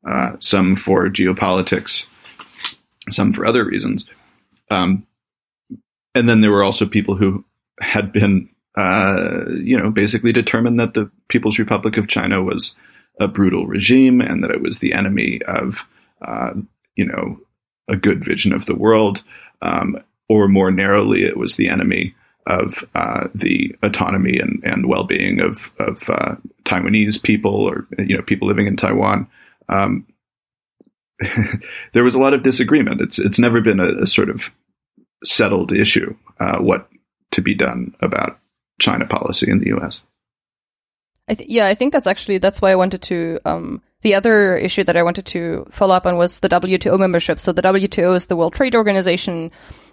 [0.07, 2.05] uh, some for geopolitics,
[3.09, 4.09] some for other reasons.
[4.71, 5.05] Um,
[6.15, 7.45] and then there were also people who
[7.79, 12.75] had been, uh, you know, basically determined that the People's Republic of China was
[13.19, 15.87] a brutal regime and that it was the enemy of,
[16.21, 16.53] uh,
[16.95, 17.39] you know,
[17.87, 19.23] a good vision of the world,
[19.61, 25.39] um, or more narrowly, it was the enemy of uh, the autonomy and, and well-being
[25.39, 29.27] of, of uh, Taiwanese people or you know people living in Taiwan
[29.69, 30.05] um,
[31.93, 33.01] there was a lot of disagreement.
[33.01, 34.51] It's it's never been a, a sort of
[35.23, 36.89] settled issue uh, what
[37.31, 38.39] to be done about
[38.79, 40.01] China policy in the U.S.
[41.29, 43.39] I th- yeah, I think that's actually that's why I wanted to.
[43.45, 47.39] Um, the other issue that I wanted to follow up on was the WTO membership.
[47.39, 49.51] So the WTO is the World Trade Organization,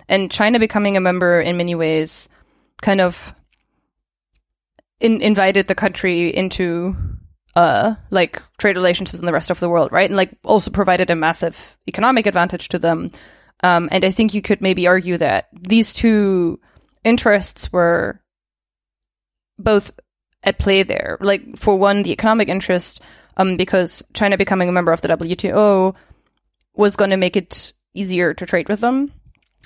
[0.09, 2.29] and China becoming a member in many ways
[2.83, 3.35] kind of
[5.01, 6.97] in- invited the country into
[7.55, 10.09] uh, like trade relationships in the rest of the world, right?
[10.09, 13.11] And like also provided a massive economic advantage to them.
[13.63, 16.61] Um, and I think you could maybe argue that these two
[17.05, 18.21] interests were
[19.59, 19.93] both
[20.47, 21.19] at play there.
[21.21, 23.03] Like for one, the economic interest,
[23.37, 25.95] um, because China becoming a member of the WTO
[26.75, 29.13] was going to make it easier to trade with them.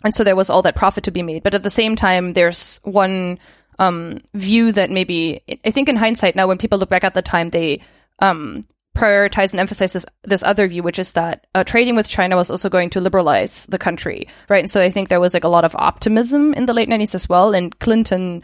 [0.02, 1.42] And so there was all that profit to be made.
[1.42, 3.38] But at the same time, there's one
[3.78, 7.22] um, view that maybe I think in hindsight now, when people look back at the
[7.22, 7.82] time, they
[8.20, 8.64] um,
[8.96, 12.50] prioritize and emphasize this, this other view, which is that uh, trading with China was
[12.50, 14.60] also going to liberalize the country, right?
[14.60, 17.14] And so I think there was like a lot of optimism in the late '90s
[17.14, 17.54] as well.
[17.54, 18.42] And Clinton,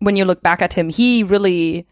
[0.00, 1.86] when you look back at him, he really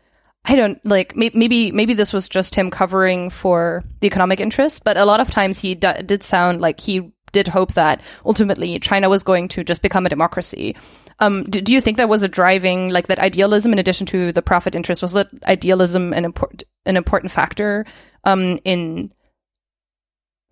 [0.45, 4.97] I don't like maybe maybe this was just him covering for the economic interest, but
[4.97, 9.09] a lot of times he d- did sound like he did hope that ultimately China
[9.09, 10.77] was going to just become a democracy.
[11.19, 14.33] Um, do, do, you think that was a driving, like that idealism in addition to
[14.33, 17.87] the profit interest, was that idealism an important, an important factor,
[18.25, 19.13] um, in,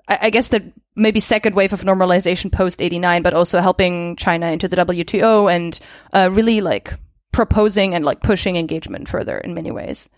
[0.09, 4.47] I, I guess the maybe second wave of normalization post 89, but also helping China
[4.47, 5.79] into the WTO and,
[6.13, 6.95] uh, really like
[7.33, 10.09] proposing and like pushing engagement further in many ways?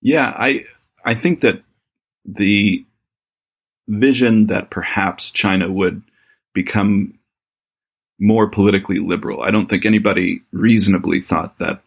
[0.00, 0.64] Yeah, I,
[1.04, 1.62] I think that
[2.24, 2.84] the
[3.88, 6.02] vision that perhaps China would
[6.54, 7.18] become
[8.20, 9.42] more politically liberal.
[9.42, 11.82] I don't think anybody reasonably thought that,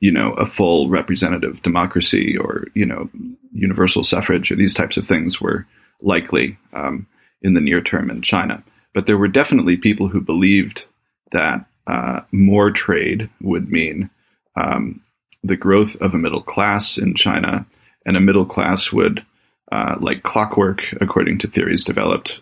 [0.00, 3.08] you know, a full representative democracy or, you know,
[3.52, 5.66] universal suffrage or these types of things were
[6.00, 7.06] likely um,
[7.42, 8.62] in the near term in China.
[8.92, 10.86] But there were definitely people who believed
[11.32, 14.10] that uh, more trade would mean
[14.56, 15.00] um,
[15.42, 17.66] the growth of a middle class in China,
[18.04, 19.24] and a middle class would,
[19.72, 22.40] uh, like clockwork, according to theories developed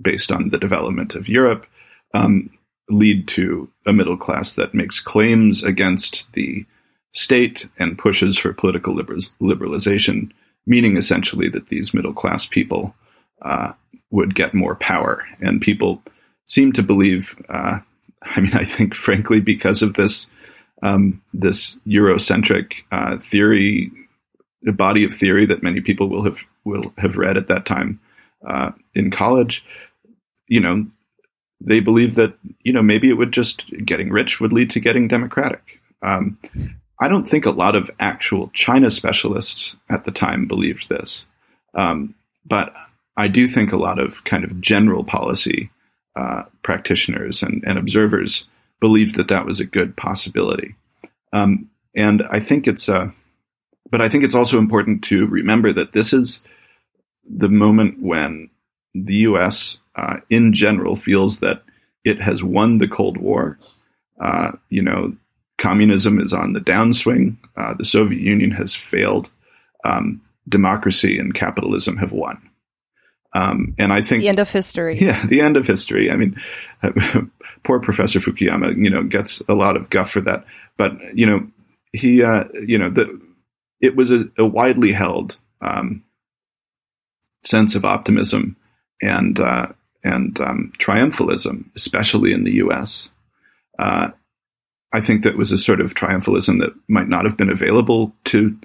[0.00, 1.66] based on the development of Europe,
[2.14, 2.50] um,
[2.88, 6.64] lead to a middle class that makes claims against the
[7.12, 10.30] state and pushes for political liberalization,
[10.66, 12.94] meaning essentially that these middle class people
[13.42, 13.72] uh,
[14.10, 15.24] would get more power.
[15.40, 16.02] And people
[16.46, 17.80] seem to believe, uh,
[18.38, 20.30] I mean, I think, frankly, because of this
[20.80, 23.90] um, this Eurocentric uh, theory,
[24.62, 27.98] the body of theory that many people will have will have read at that time
[28.46, 29.64] uh, in college,
[30.46, 30.86] you know,
[31.60, 35.08] they believe that you know maybe it would just getting rich would lead to getting
[35.08, 35.80] democratic.
[36.00, 36.38] Um,
[37.00, 41.24] I don't think a lot of actual China specialists at the time believed this,
[41.74, 42.14] um,
[42.46, 42.72] but
[43.16, 45.70] I do think a lot of kind of general policy
[46.18, 48.46] uh, practitioners and, and, observers
[48.80, 50.74] believed that that was a good possibility.
[51.32, 53.10] Um, and I think it's, uh,
[53.90, 56.42] but I think it's also important to remember that this is
[57.24, 58.50] the moment when
[58.94, 61.62] the U.S uh, in general feels that
[62.04, 63.58] it has won the Cold War.
[64.20, 65.14] Uh, you know,
[65.58, 67.36] communism is on the downswing.
[67.56, 69.28] Uh, the Soviet Union has failed.
[69.84, 72.47] Um, democracy and capitalism have won.
[73.34, 74.98] Um, and I think the end of history.
[75.00, 76.10] Yeah, the end of history.
[76.10, 76.40] I mean,
[77.62, 80.44] poor Professor Fukuyama, you know, gets a lot of guff for that.
[80.76, 81.46] But you know,
[81.92, 83.20] he, uh, you know, the
[83.80, 86.04] it was a, a widely held um,
[87.44, 88.56] sense of optimism
[89.02, 89.68] and uh,
[90.02, 93.08] and um, triumphalism, especially in the U.S.
[93.78, 94.10] Uh,
[94.92, 98.56] I think that was a sort of triumphalism that might not have been available to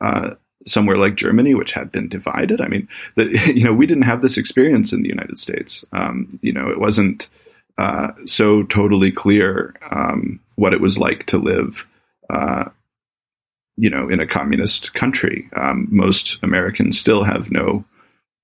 [0.00, 0.34] uh,
[0.66, 2.60] somewhere like Germany, which had been divided.
[2.60, 3.24] I mean, the,
[3.54, 5.84] you know, we didn't have this experience in the United States.
[5.92, 7.28] Um, you know, it wasn't
[7.78, 11.86] uh, so totally clear um, what it was like to live,
[12.30, 12.64] uh,
[13.76, 15.48] you know, in a communist country.
[15.54, 17.84] Um, most Americans still have no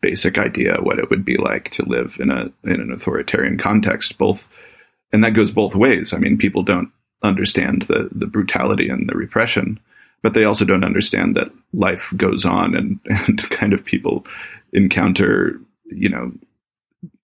[0.03, 4.19] basic idea what it would be like to live in a in an authoritarian context.
[4.19, 4.47] Both,
[5.13, 6.13] and that goes both ways.
[6.13, 9.81] I mean, people don't understand the the brutality and the repression,
[10.23, 14.27] but they also don't understand that life goes on and and kind of people
[14.73, 16.33] encounter you know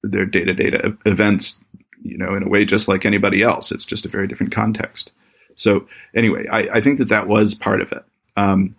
[0.03, 0.73] their day to day
[1.07, 1.59] events
[2.03, 3.73] you know in a way just like anybody else.
[3.73, 5.11] It's just a very different context.
[5.57, 8.05] So anyway, I, I think that that was part of it.
[8.37, 8.77] Um,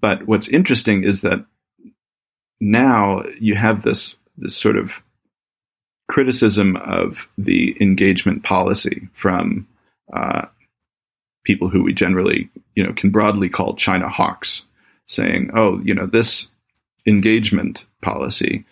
[0.00, 1.44] but what's interesting is that
[2.60, 5.00] now you have this this sort of
[6.08, 9.68] criticism of the engagement policy from
[10.12, 10.46] uh,
[11.44, 14.62] people who we generally you know can broadly call China hawks,
[15.06, 16.48] saying, "Oh, you know this
[17.06, 18.64] engagement policy."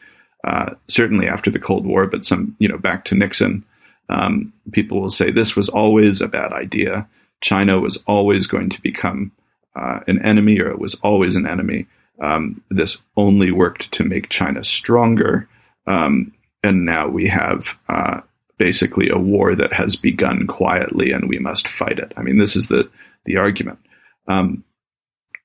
[0.44, 3.64] Uh, certainly after the Cold War, but some you know back to Nixon,
[4.08, 7.08] um, people will say this was always a bad idea.
[7.40, 9.32] China was always going to become
[9.76, 11.86] uh, an enemy, or it was always an enemy.
[12.20, 15.48] Um, this only worked to make China stronger.
[15.86, 16.32] Um,
[16.62, 18.20] and now we have uh,
[18.58, 22.12] basically a war that has begun quietly and we must fight it.
[22.16, 22.90] I mean, this is the,
[23.24, 23.78] the argument.
[24.28, 24.64] Um,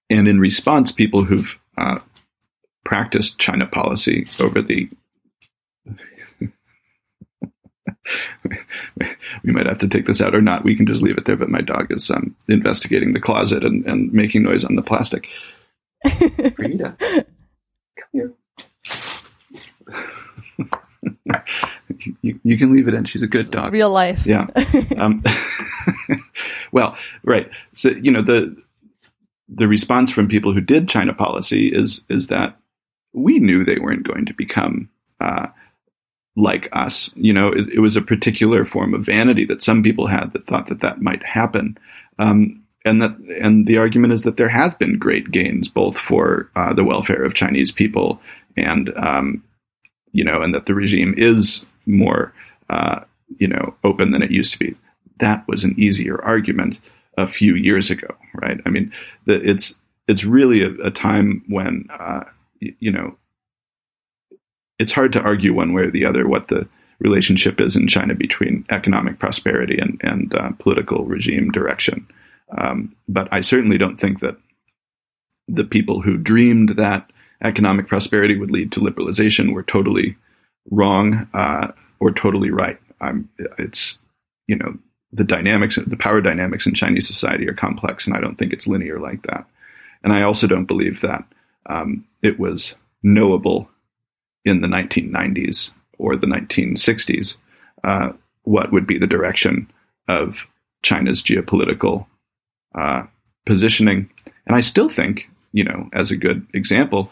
[0.09, 1.99] and in response, people who've uh,
[2.83, 4.89] practiced China policy over the
[9.43, 10.63] we might have to take this out or not.
[10.63, 11.35] We can just leave it there.
[11.37, 15.27] But my dog is um, investigating the closet and, and making noise on the plastic.
[16.55, 18.33] Frida, come here.
[22.21, 23.05] you, you, can leave it in.
[23.05, 23.71] She's a good dog.
[23.71, 24.25] Real life.
[24.25, 24.47] Yeah.
[24.97, 25.23] Um,
[26.71, 27.49] well, right.
[27.73, 28.61] So you know the
[29.47, 32.57] the response from people who did China policy is is that
[33.13, 35.47] we knew they weren't going to become uh,
[36.35, 37.11] like us.
[37.15, 40.47] You know, it, it, was a particular form of vanity that some people had that
[40.47, 41.77] thought that that might happen.
[42.17, 46.49] Um, and that and the argument is that there have been great gains both for
[46.55, 48.19] uh, the welfare of Chinese people
[48.57, 49.43] and um,
[50.11, 52.33] you know, and that the regime is more
[52.69, 53.01] uh,
[53.37, 54.75] you know open than it used to be.
[55.19, 56.79] That was an easier argument
[57.17, 58.59] a few years ago, right?
[58.65, 58.91] I mean,
[59.25, 62.23] the, it's it's really a, a time when uh,
[62.61, 63.17] y- you know
[64.79, 66.67] it's hard to argue one way or the other what the
[66.99, 72.07] relationship is in China between economic prosperity and, and uh, political regime direction.
[72.57, 74.37] Um, but I certainly don't think that
[75.47, 77.11] the people who dreamed that
[77.43, 80.15] economic prosperity would lead to liberalization were totally
[80.71, 82.79] wrong uh, or totally right.
[83.01, 83.97] I'm, it's
[84.47, 84.77] you know
[85.13, 88.67] the dynamics, the power dynamics in Chinese society are complex, and I don't think it's
[88.67, 89.45] linear like that.
[90.03, 91.23] And I also don't believe that
[91.67, 93.69] um, it was knowable
[94.43, 97.37] in the 1990s or the 1960s
[97.83, 99.71] uh, what would be the direction
[100.07, 100.47] of
[100.81, 102.07] China's geopolitical
[102.75, 103.03] uh,
[103.45, 104.09] positioning.
[104.45, 107.11] And I still think, you know, as a good example,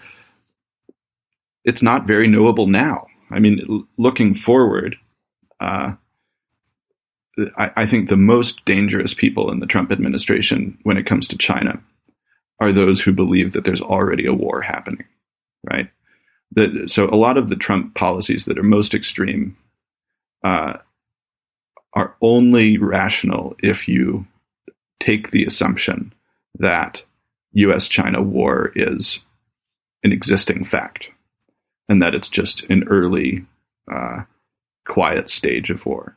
[1.63, 3.07] it's not very knowable now.
[3.29, 4.97] I mean, looking forward,
[5.59, 5.93] uh,
[7.57, 11.37] I, I think the most dangerous people in the Trump administration when it comes to
[11.37, 11.81] China
[12.59, 15.05] are those who believe that there's already a war happening,
[15.63, 15.89] right?
[16.51, 19.57] That so a lot of the Trump policies that are most extreme
[20.43, 20.77] uh,
[21.93, 24.27] are only rational if you
[24.99, 26.13] take the assumption
[26.57, 27.03] that
[27.53, 29.21] US China war is
[30.03, 31.09] an existing fact
[31.89, 33.45] and that it's just an early,
[33.91, 34.21] uh,
[34.85, 36.15] quiet stage of war.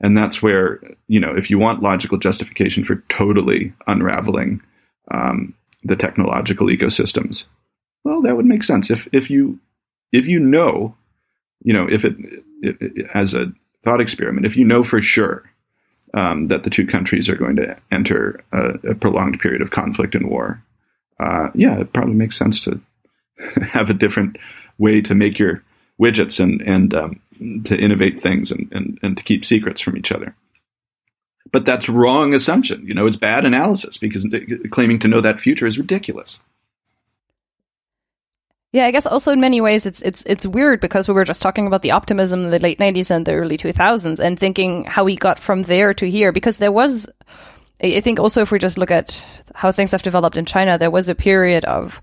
[0.00, 4.60] And that's where, you know, if you want logical justification for totally unraveling
[5.10, 7.46] um, the technological ecosystems,
[8.04, 8.90] well, that would make sense.
[8.90, 9.60] If, if you,
[10.12, 10.96] if you know,
[11.62, 12.16] you know, if it,
[12.62, 13.52] it, it as a
[13.82, 15.44] thought experiment, if you know for sure
[16.12, 20.14] um, that the two countries are going to enter a, a prolonged period of conflict
[20.14, 20.62] and war,
[21.20, 22.80] uh, yeah, it probably makes sense to
[23.62, 24.36] have a different
[24.78, 25.62] way to make your
[26.00, 27.20] widgets and and um,
[27.64, 30.34] to innovate things and, and and to keep secrets from each other.
[31.52, 32.86] But that's wrong assumption.
[32.86, 34.26] You know, it's bad analysis because
[34.70, 36.40] claiming to know that future is ridiculous.
[38.74, 41.42] Yeah, I guess also in many ways it's it's it's weird because we were just
[41.42, 45.04] talking about the optimism in the late 90s and the early 2000s and thinking how
[45.04, 47.08] we got from there to here because there was
[47.80, 49.24] I think also if we just look at
[49.54, 52.00] how things have developed in China there was a period of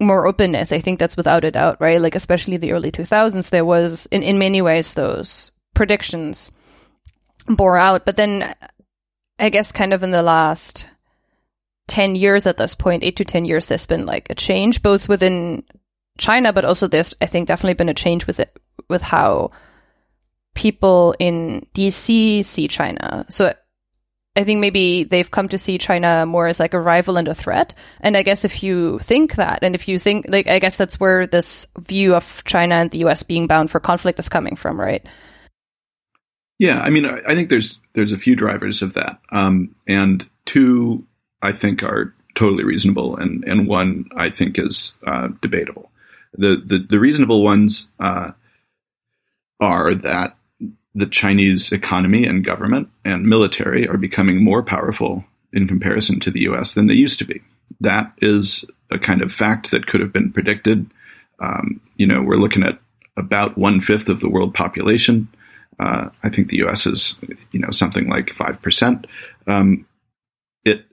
[0.00, 0.72] more openness.
[0.72, 2.00] I think that's without a doubt, right?
[2.00, 6.50] Like especially the early 2000s there was in in many ways those predictions
[7.46, 8.54] bore out, but then
[9.38, 10.86] I guess kind of in the last
[11.88, 15.08] 10 years at this point, eight to 10 years, there's been like a change both
[15.08, 15.64] within
[16.18, 18.56] China, but also there's, I think, definitely been a change with it,
[18.88, 19.50] with how
[20.54, 23.26] people in DC see China.
[23.28, 23.54] So
[24.36, 27.34] I think maybe they've come to see China more as like a rival and a
[27.34, 27.74] threat.
[28.00, 31.00] And I guess if you think that, and if you think, like, I guess that's
[31.00, 34.80] where this view of China and the US being bound for conflict is coming from,
[34.80, 35.04] right?
[36.60, 41.06] Yeah, I mean, I think there's there's a few drivers of that, um, and two
[41.40, 45.90] I think are totally reasonable, and and one I think is uh, debatable.
[46.34, 48.32] The, the the reasonable ones uh,
[49.58, 50.36] are that
[50.94, 56.40] the Chinese economy and government and military are becoming more powerful in comparison to the
[56.42, 56.74] U.S.
[56.74, 57.40] than they used to be.
[57.80, 60.90] That is a kind of fact that could have been predicted.
[61.38, 62.78] Um, you know, we're looking at
[63.16, 65.28] about one fifth of the world population.
[65.78, 66.86] Uh, I think the U.S.
[66.86, 67.16] is,
[67.52, 69.06] you know, something like five percent.
[69.46, 69.86] Um,
[70.64, 70.84] it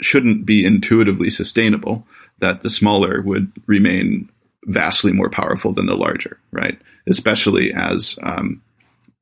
[0.00, 2.06] shouldn't be intuitively sustainable
[2.40, 4.28] that the smaller would remain
[4.66, 6.78] vastly more powerful than the larger, right?
[7.06, 8.62] Especially as um,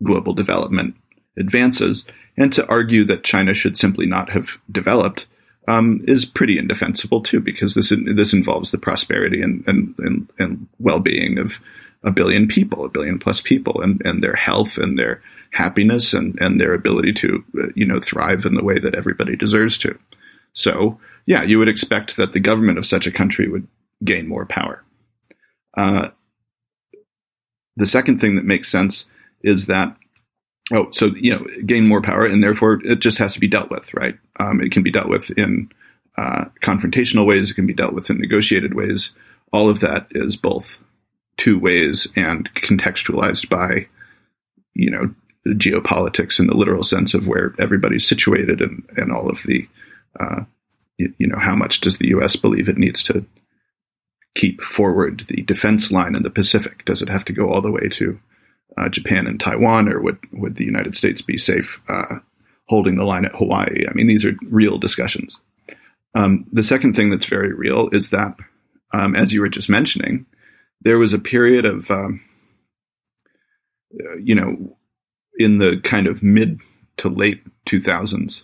[0.03, 0.97] global development
[1.39, 2.05] advances.
[2.37, 5.27] And to argue that China should simply not have developed
[5.69, 10.69] um, is pretty indefensible too, because this this involves the prosperity and and, and, and
[10.79, 11.61] well being of
[12.03, 15.23] a billion people, a billion plus people, and, and their health and their
[15.53, 19.37] happiness and, and their ability to, uh, you know, thrive in the way that everybody
[19.37, 19.97] deserves to.
[20.53, 23.69] So, yeah, you would expect that the government of such a country would
[24.05, 24.83] gain more power.
[25.77, 26.09] Uh,
[27.77, 29.07] the second thing that makes sense
[29.43, 29.97] is that,
[30.73, 33.71] oh, so, you know, gain more power and therefore it just has to be dealt
[33.71, 34.17] with, right?
[34.39, 35.71] Um, it can be dealt with in
[36.17, 39.13] uh, confrontational ways, it can be dealt with in negotiated ways.
[39.53, 40.79] All of that is both
[41.37, 43.89] two ways and contextualized by,
[44.75, 45.15] you know,
[45.47, 49.67] geopolitics in the literal sense of where everybody's situated and, and all of the,
[50.21, 50.43] uh,
[50.99, 52.37] you, you, know, how much does the U.S.
[52.37, 53.25] believe it needs to
[54.35, 56.85] keep forward the defense line in the Pacific?
[56.85, 58.21] Does it have to go all the way to
[58.77, 62.17] uh, Japan and Taiwan, or would would the United States be safe uh,
[62.67, 63.87] holding the line at Hawaii?
[63.89, 65.37] I mean, these are real discussions.
[66.15, 68.37] Um, the second thing that's very real is that,
[68.93, 70.27] um, as you were just mentioning,
[70.83, 72.21] there was a period of, um,
[74.23, 74.77] you know,
[75.39, 76.61] in the kind of mid
[76.99, 78.43] to late 2000s,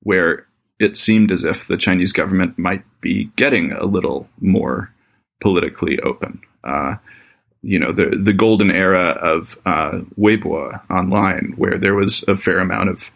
[0.00, 0.46] where
[0.78, 4.92] it seemed as if the Chinese government might be getting a little more
[5.40, 6.40] politically open.
[6.64, 6.96] Uh,
[7.62, 12.58] you know, the the golden era of uh, Weibo online, where there was a fair
[12.58, 13.10] amount of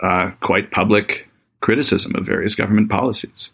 [0.00, 1.28] uh, quite public
[1.60, 3.50] criticism of various government policies.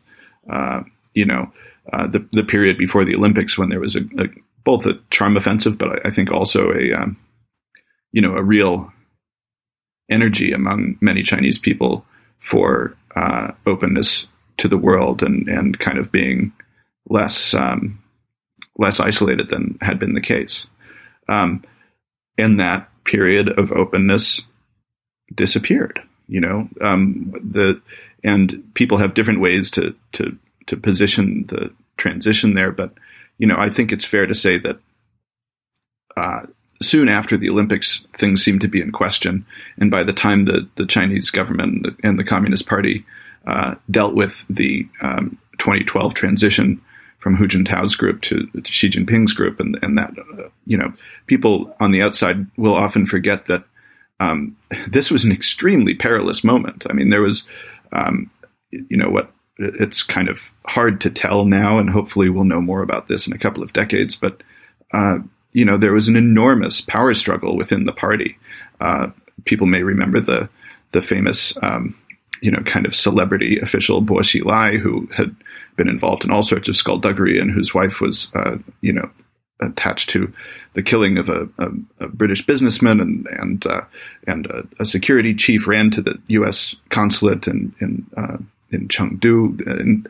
[0.51, 0.83] Uh,
[1.15, 1.51] you know,
[1.93, 4.27] uh, the the period before the Olympics when there was a, a
[4.65, 7.17] both a charm offensive, but I, I think also a um,
[8.13, 8.93] you know a real
[10.11, 12.05] energy among many Chinese people
[12.39, 14.27] for uh, openness
[14.59, 16.53] to the world and and kind of being
[17.09, 18.03] less um,
[18.77, 20.67] less isolated than had been the case.
[21.29, 21.65] Um,
[22.37, 24.43] and that period of openness
[25.35, 26.01] disappeared.
[26.27, 27.81] You know, um, the
[28.23, 32.95] and people have different ways to to to position the transition there, but
[33.39, 34.79] you know, I think it's fair to say that
[36.17, 36.43] uh,
[36.81, 39.45] soon after the Olympics, things seemed to be in question,
[39.77, 43.05] and by the time the the Chinese government and the Communist Party
[43.47, 46.81] uh, dealt with the um, 2012 transition
[47.25, 50.93] from Hu Jintao's group to, Xi Jinping's group, and, and that uh, you know
[51.27, 53.65] people on the outside will often forget that
[54.21, 54.59] um,
[54.89, 56.85] this was an extremely perilous moment.
[56.89, 57.49] I mean, there was
[57.93, 58.31] um,
[58.71, 62.83] you know what it's kind of hard to tell now, and hopefully we'll know more
[62.83, 64.17] about this in a couple of decades.
[64.17, 64.43] But
[64.93, 65.21] uh,
[65.55, 68.37] you know, there was an enormous power struggle within the party.
[68.83, 69.09] Uh,
[69.47, 70.51] people may remember the
[70.93, 71.97] the famous, um,
[72.43, 75.35] you know, kind of celebrity official Bo Xilai, who had
[75.77, 79.11] been involved in all sorts of skullduggery, and whose wife was, uh, you know,
[79.61, 80.33] attached to
[80.75, 81.69] the killing of a, a,
[82.01, 83.83] a British businessman, and and uh,
[84.27, 86.77] and a, a, security chief ran to the U.S.
[86.91, 88.39] consulate in in uh,
[88.71, 90.09] in Chengdu, and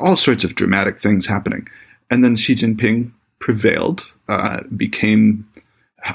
[0.00, 1.68] all sorts of dramatic things happening.
[2.10, 5.48] And then Xi Jinping prevailed, uh, became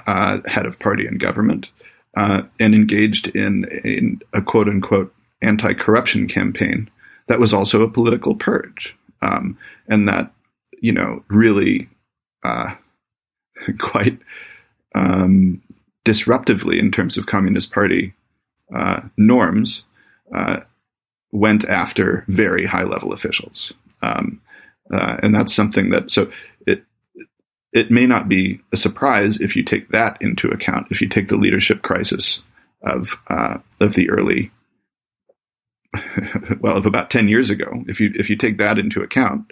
[0.08, 1.70] uh, head of party and government,
[2.16, 6.90] uh, and engaged in, in, a quote unquote anti corruption campaign
[7.32, 8.94] that was also a political purge.
[9.22, 9.58] Um,
[9.88, 10.34] and that,
[10.82, 11.88] you know, really
[12.44, 12.76] uh,
[13.80, 14.20] quite
[14.94, 15.62] um,
[16.04, 18.14] disruptively in terms of Communist Party
[18.76, 19.84] uh, norms,
[20.36, 20.60] uh,
[21.32, 23.72] went after very high level officials.
[24.02, 24.42] Um,
[24.94, 26.30] uh, and that's something that, so
[26.68, 26.84] it,
[27.72, 31.30] it may not be a surprise if you take that into account, if you take
[31.30, 32.42] the leadership crisis
[32.84, 34.52] of, uh, of the early
[36.60, 39.52] well, of about 10 years ago, if you, if you take that into account,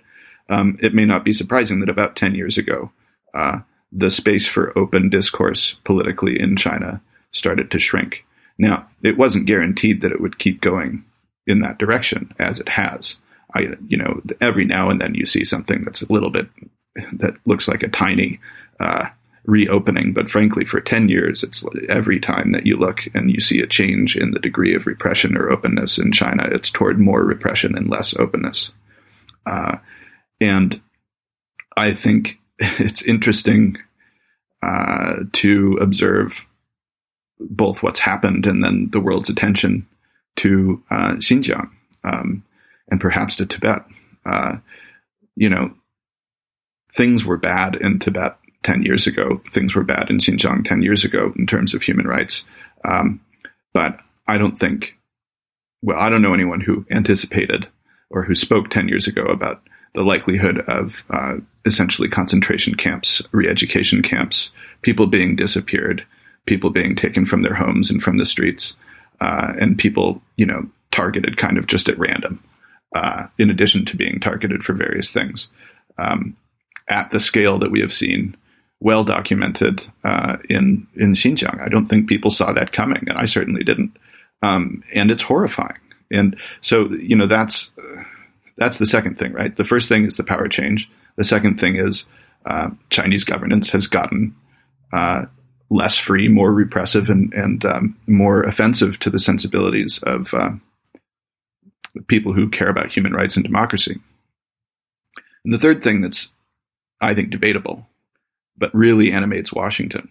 [0.49, 2.91] um, it may not be surprising that about 10 years ago,
[3.33, 3.59] uh,
[3.91, 8.25] the space for open discourse politically in China started to shrink.
[8.57, 11.05] Now, it wasn't guaranteed that it would keep going
[11.47, 13.17] in that direction as it has.
[13.55, 16.49] I, you know, every now and then you see something that's a little bit
[17.13, 18.39] that looks like a tiny
[18.79, 19.09] uh,
[19.49, 23.59] reopening, but frankly, for ten years, it's every time that you look and you see
[23.59, 27.75] a change in the degree of repression or openness in China, it's toward more repression
[27.75, 28.71] and less openness.
[29.45, 29.77] Uh,
[30.39, 30.81] and
[31.75, 33.77] I think it's interesting
[34.61, 36.45] uh, to observe
[37.39, 39.87] both what's happened and then the world's attention
[40.35, 41.69] to uh, Xinjiang
[42.03, 42.43] um,
[42.89, 43.85] and perhaps to Tibet.
[44.25, 44.57] Uh,
[45.35, 45.73] you know,
[46.93, 49.41] things were bad in Tibet 10 years ago.
[49.51, 52.45] Things were bad in Xinjiang 10 years ago in terms of human rights.
[52.85, 53.21] Um,
[53.73, 54.97] but I don't think,
[55.81, 57.67] well, I don't know anyone who anticipated
[58.09, 59.61] or who spoke 10 years ago about
[59.93, 61.35] the likelihood of uh,
[61.65, 64.51] essentially concentration camps, re education camps,
[64.81, 66.05] people being disappeared,
[66.45, 68.75] people being taken from their homes and from the streets,
[69.21, 72.43] uh, and people, you know, targeted kind of just at random,
[72.95, 75.49] uh, in addition to being targeted for various things.
[75.97, 76.35] Um,
[76.87, 78.35] at the scale that we have seen,
[78.79, 83.25] well documented uh, in in Xinjiang, I don't think people saw that coming, and I
[83.25, 83.97] certainly didn't.
[84.41, 85.79] Um, and it's horrifying.
[86.11, 87.71] And so, you know, that's
[88.57, 89.55] that's the second thing, right?
[89.55, 90.89] The first thing is the power change.
[91.17, 92.05] The second thing is
[92.45, 94.35] uh, Chinese governance has gotten
[94.93, 95.25] uh,
[95.69, 100.51] less free, more repressive, and, and um, more offensive to the sensibilities of uh,
[102.07, 103.99] people who care about human rights and democracy.
[105.45, 106.29] And the third thing that's,
[107.01, 107.87] I think, debatable,
[108.59, 110.09] but really animates Washington,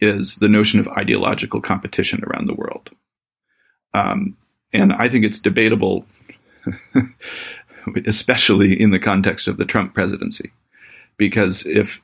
[0.00, 2.90] is the notion of ideological competition around the world.
[3.92, 4.36] Um,
[4.72, 6.06] and I think it's debatable
[8.06, 10.52] especially in the context of the Trump presidency.
[11.16, 12.00] Because if,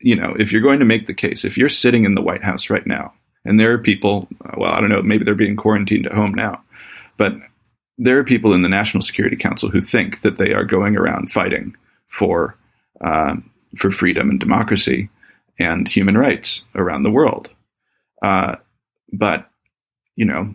[0.00, 2.42] you know, if you're going to make the case, if you're sitting in the White
[2.42, 3.12] House right now,
[3.44, 6.62] and there are people, well, I don't know, maybe they're being quarantined at home now,
[7.16, 7.34] but
[7.98, 11.30] there are people in the National Security Council who think that they are going around
[11.30, 11.76] fighting
[12.08, 12.56] for
[13.04, 13.36] uh,
[13.76, 15.08] for freedom and democracy
[15.58, 17.48] and human rights around the world.
[18.22, 18.56] Uh,
[19.12, 19.48] but
[20.16, 20.54] you know,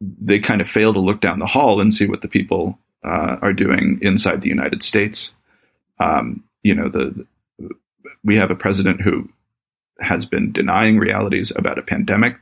[0.00, 3.36] they kind of fail to look down the hall and see what the people uh,
[3.40, 5.32] are doing inside the United States.
[5.98, 7.26] Um, you know, the
[8.24, 9.28] we have a president who
[10.00, 12.36] has been denying realities about a pandemic,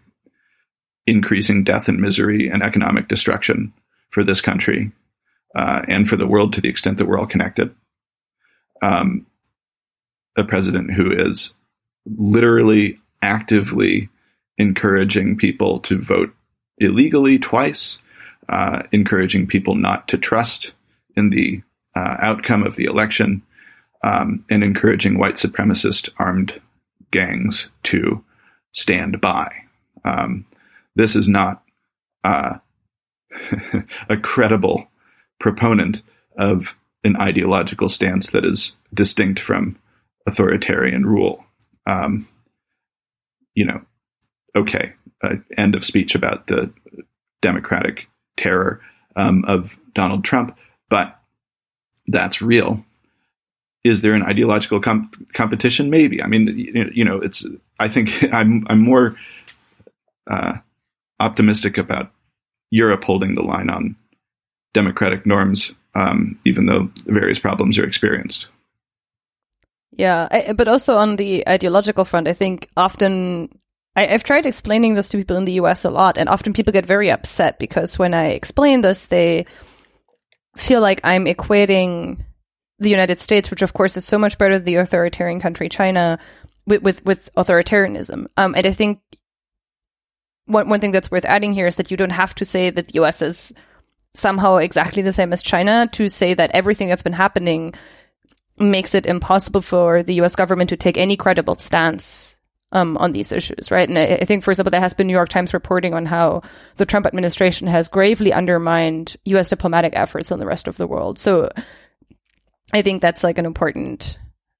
[1.06, 3.72] increasing death and misery and economic destruction
[4.10, 4.92] for this country
[5.54, 7.74] uh, and for the world to the extent that we're all connected.
[8.82, 9.26] Um,
[10.36, 11.54] a president who is
[12.06, 14.08] literally actively
[14.58, 16.34] encouraging people to vote
[16.78, 17.98] illegally twice
[18.50, 20.72] uh, encouraging people not to trust
[21.16, 21.62] in the
[21.94, 23.42] uh, outcome of the election,
[24.02, 26.60] um, and encouraging white supremacist armed
[27.10, 28.24] gangs to
[28.72, 29.50] stand by.
[30.04, 30.46] Um,
[30.96, 31.62] this is not
[32.24, 32.58] uh,
[34.08, 34.88] a credible
[35.38, 36.02] proponent
[36.36, 36.74] of
[37.04, 39.78] an ideological stance that is distinct from
[40.30, 41.44] authoritarian rule.
[41.86, 42.28] Um,
[43.54, 43.80] you know,
[44.54, 46.72] okay, uh, end of speech about the
[47.42, 48.80] democratic terror
[49.16, 50.56] um, of Donald Trump,
[50.88, 51.18] but
[52.06, 52.84] that's real.
[53.82, 55.90] Is there an ideological competition?
[55.90, 56.22] Maybe.
[56.22, 56.46] I mean,
[56.92, 57.46] you know, it's.
[57.78, 58.66] I think I'm.
[58.68, 59.16] I'm more
[60.30, 60.58] uh,
[61.18, 62.12] optimistic about
[62.70, 63.96] Europe holding the line on
[64.74, 68.46] democratic norms, um, even though various problems are experienced.
[70.00, 73.50] Yeah, I, but also on the ideological front, I think often
[73.94, 76.72] I, have tried explaining this to people in the US a lot, and often people
[76.72, 79.44] get very upset because when I explain this, they
[80.56, 82.24] feel like I'm equating
[82.78, 86.18] the United States, which of course is so much better than the authoritarian country China,
[86.66, 88.24] with with, with authoritarianism.
[88.38, 89.00] Um, and I think
[90.46, 92.88] one one thing that's worth adding here is that you don't have to say that
[92.88, 93.52] the US is
[94.14, 97.74] somehow exactly the same as China to say that everything that's been happening
[98.60, 102.36] makes it impossible for the US government to take any credible stance
[102.72, 103.88] um, on these issues, right?
[103.88, 106.42] And I, I, think, for example, there has been New York Times reporting on how
[106.76, 109.50] the Trump administration has gravely undermined U.S.
[109.50, 111.18] diplomatic efforts in the rest of the world.
[111.18, 111.50] So
[112.72, 114.18] I think that's like an important,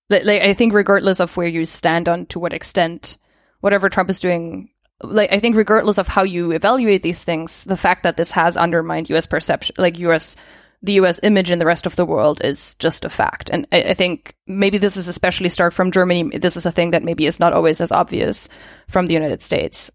[0.08, 3.16] like, I think, regardless of where you stand on to what extent
[3.60, 4.70] whatever Trump is doing,
[5.02, 8.56] like, I think, regardless of how you evaluate these things, the fact that this has
[8.56, 9.26] undermined U.S.
[9.26, 10.36] perception, like U.S
[10.82, 13.50] the US image in the rest of the world is just a fact.
[13.50, 16.38] And I, I, think maybe this is especially stark from Germany.
[16.38, 18.48] This is a thing that maybe is not always as obvious
[18.88, 19.90] from the United States.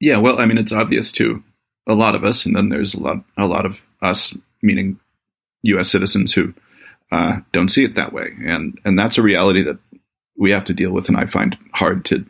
[0.00, 1.42] Yeah, well, I mean, it's obvious to
[1.86, 5.00] a lot of us, and then there's a lot a lot of us, meaning
[5.62, 5.90] U.S.
[5.90, 6.52] citizens who
[7.10, 9.78] uh, don't see it that way, and and that's a reality that
[10.36, 12.26] we have to deal with, and I find it hard to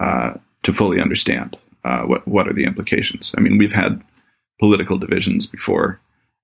[0.00, 3.34] uh, to fully understand uh, what what are the implications.
[3.36, 4.02] I mean, we've had
[4.58, 6.00] political divisions before.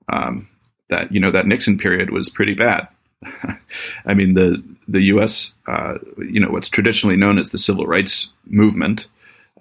[0.09, 0.48] Um,
[0.90, 2.88] that you know that Nixon period was pretty bad.
[4.07, 5.52] I mean, the the U.S.
[5.66, 9.07] Uh, you know what's traditionally known as the civil rights movement,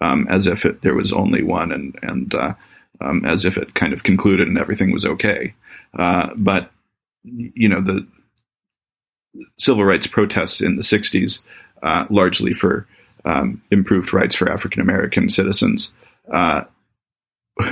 [0.02, 2.54] um, as if it, there was only one, and and uh,
[3.02, 5.54] um, as if it kind of concluded and everything was okay.
[5.98, 6.72] Uh, but
[7.24, 8.06] you know the
[9.58, 11.44] civil rights protests in the '60s,
[11.82, 12.88] uh, largely for
[13.26, 15.94] um, improved rights for African American citizens,
[16.32, 16.64] uh,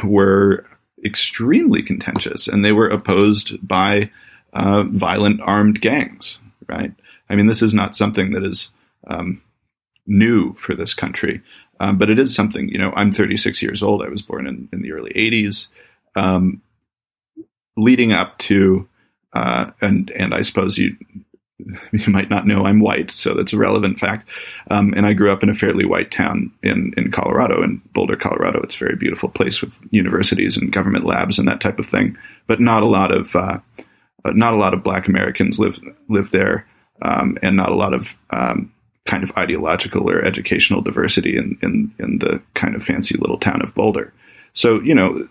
[0.04, 0.66] were
[1.04, 4.12] extremely contentious, and they were opposed by
[4.54, 6.40] uh, violent armed gangs.
[6.68, 6.94] Right?
[7.30, 8.70] I mean, this is not something that is
[9.08, 9.42] um,
[10.06, 11.42] new for this country,
[11.80, 12.70] um, but it is something.
[12.70, 14.04] You know, I'm 36 years old.
[14.04, 15.68] I was born in, in the early 80s.
[16.16, 16.62] Um,
[17.78, 18.88] leading up to,
[19.34, 20.96] uh, and and I suppose you
[21.92, 24.28] you might not know I'm white, so that's a relevant fact.
[24.70, 28.16] Um, and I grew up in a fairly white town in in Colorado, in Boulder,
[28.16, 28.62] Colorado.
[28.64, 32.18] It's a very beautiful place with universities and government labs and that type of thing.
[32.48, 33.60] But not a lot of uh,
[34.26, 36.68] uh, not a lot of Black Americans live live there,
[37.02, 38.72] um, and not a lot of um,
[39.06, 43.62] kind of ideological or educational diversity in, in in the kind of fancy little town
[43.62, 44.14] of Boulder.
[44.54, 45.28] So you know,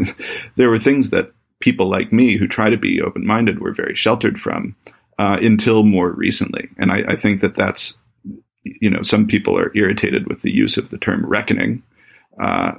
[0.56, 3.94] there were things that people like me who try to be open minded were very
[3.94, 4.74] sheltered from
[5.18, 6.68] uh, until more recently.
[6.78, 7.96] And I, I, think that that's,
[8.64, 11.82] you know, some people are irritated with the use of the term reckoning,
[12.40, 12.72] uh,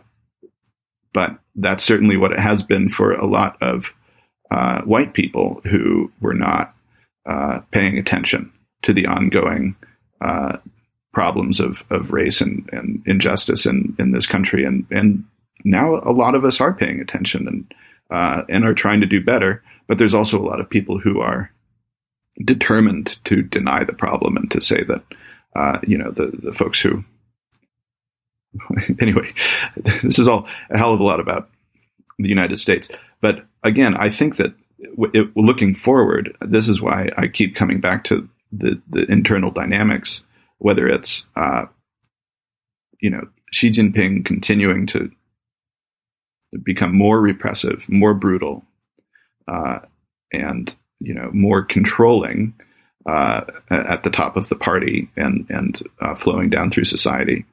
[1.14, 3.94] but that's certainly what it has been for a lot of
[4.50, 6.76] uh, white people who were not
[7.26, 8.52] uh, paying attention
[8.84, 9.76] to the ongoing
[10.22, 10.58] uh,
[11.14, 14.66] problems of, of race and, and injustice in, in this country.
[14.66, 15.24] And, and
[15.64, 17.74] now a lot of us are paying attention and,
[18.10, 19.64] uh, and are trying to do better.
[19.88, 21.52] But there's also a lot of people who are
[22.44, 25.04] determined to deny the problem and to say that
[25.56, 27.04] uh, you know the the folks who
[29.00, 29.34] anyway
[30.04, 31.50] this is all a hell of a lot about
[32.20, 32.90] the United States.
[33.22, 38.04] But again I think that it, looking forward this is why I keep coming back
[38.06, 40.22] to the the internal dynamics
[40.58, 41.66] whether it's uh,
[43.00, 45.12] you know Xi Jinping continuing to
[46.64, 48.64] become more repressive more brutal
[49.48, 49.80] uh,
[50.32, 52.54] and you know more controlling
[53.06, 57.46] uh, at the top of the party and and uh, flowing down through society,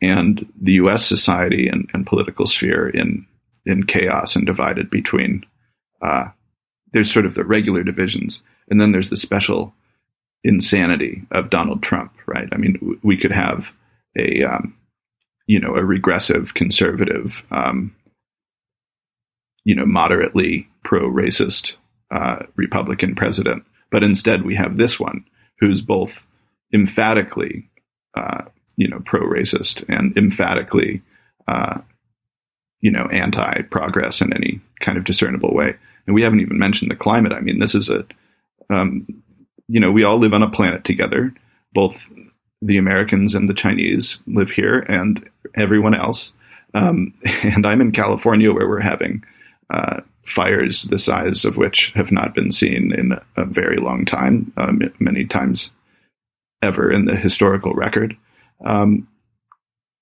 [0.00, 1.06] and the U.S.
[1.06, 3.26] society and, and political sphere in
[3.66, 5.44] in chaos and divided between
[6.00, 6.28] uh,
[6.92, 9.74] there's sort of the regular divisions, and then there's the special
[10.42, 12.48] insanity of Donald Trump, right?
[12.50, 13.74] I mean, we could have
[14.16, 14.74] a um,
[15.46, 17.94] you know a regressive conservative, um,
[19.64, 21.74] you know, moderately pro racist
[22.10, 25.24] uh, Republican president, but instead we have this one
[25.60, 26.24] who's both
[26.72, 27.68] emphatically,
[28.14, 28.44] uh,
[28.76, 31.02] you know, pro-racist and emphatically,
[31.46, 31.80] uh,
[32.80, 35.74] you know, anti-progress in any kind of discernible way.
[36.06, 37.32] And we haven't even mentioned the climate.
[37.32, 38.06] I mean, this is a,
[38.70, 39.06] um,
[39.66, 41.34] you know, we all live on a planet together.
[41.74, 42.08] Both
[42.62, 46.32] the Americans and the Chinese live here, and everyone else.
[46.74, 49.24] Um, and I'm in California, where we're having
[49.70, 54.52] uh, fires the size of which have not been seen in a very long time,
[54.56, 55.70] um, many times
[56.62, 58.16] ever in the historical record.
[58.64, 59.08] Um,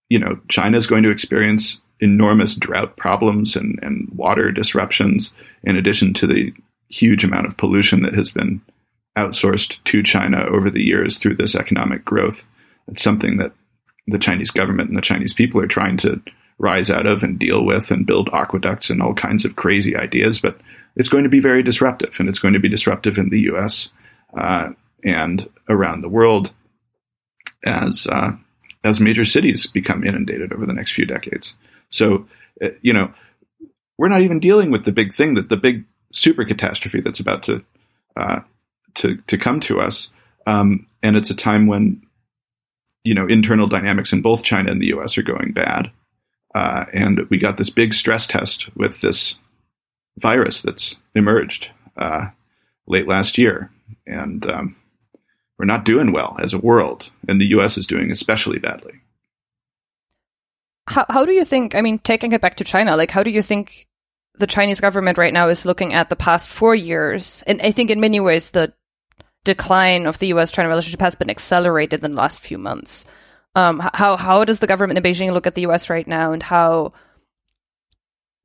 [0.09, 5.77] you know, China is going to experience enormous drought problems and, and water disruptions, in
[5.77, 6.53] addition to the
[6.89, 8.61] huge amount of pollution that has been
[9.18, 12.45] outsourced to China over the years through this economic growth.
[12.87, 13.53] It's something that
[14.07, 16.20] the Chinese government and the Chinese people are trying to
[16.59, 20.40] rise out of and deal with and build aqueducts and all kinds of crazy ideas.
[20.40, 20.59] But
[20.96, 23.90] it's going to be very disruptive, and it's going to be disruptive in the U.S.
[24.36, 24.70] Uh,
[25.04, 26.52] and around the world
[27.64, 28.32] as uh,
[28.84, 31.54] as major cities become inundated over the next few decades.
[31.90, 32.26] So,
[32.62, 33.12] uh, you know,
[33.98, 37.42] we're not even dealing with the big thing that the big super catastrophe that's about
[37.44, 37.64] to
[38.16, 38.40] uh,
[38.94, 40.11] to to come to us.
[40.46, 42.02] Um, and it's a time when
[43.04, 45.18] you know internal dynamics in both China and the U.S.
[45.18, 45.90] are going bad.
[46.57, 49.36] Uh, and we got this big stress test with this
[50.16, 52.28] virus that's emerged uh,
[52.86, 53.70] late last year.
[54.07, 54.76] And um,
[55.59, 58.94] we're not doing well as a world, and the US is doing especially badly.
[60.86, 63.30] How, how do you think, I mean, taking it back to China, like, how do
[63.30, 63.86] you think
[64.38, 67.44] the Chinese government right now is looking at the past four years?
[67.46, 68.72] And I think in many ways, the
[69.44, 73.04] decline of the US China relationship has been accelerated in the last few months.
[73.57, 75.88] Um, how how does the government in Beijing look at the U.S.
[75.88, 76.92] right now, and how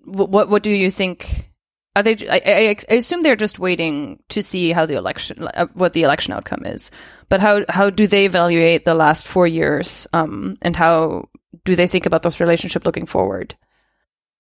[0.06, 1.50] what what do you think?
[1.98, 2.16] Are they?
[2.30, 6.34] I, I, assume they're just waiting to see how the election, uh, what the election
[6.34, 6.92] outcome is.
[7.28, 11.28] But how how do they evaluate the last four years, um, and how
[11.66, 13.54] do they think about this relationship looking forward?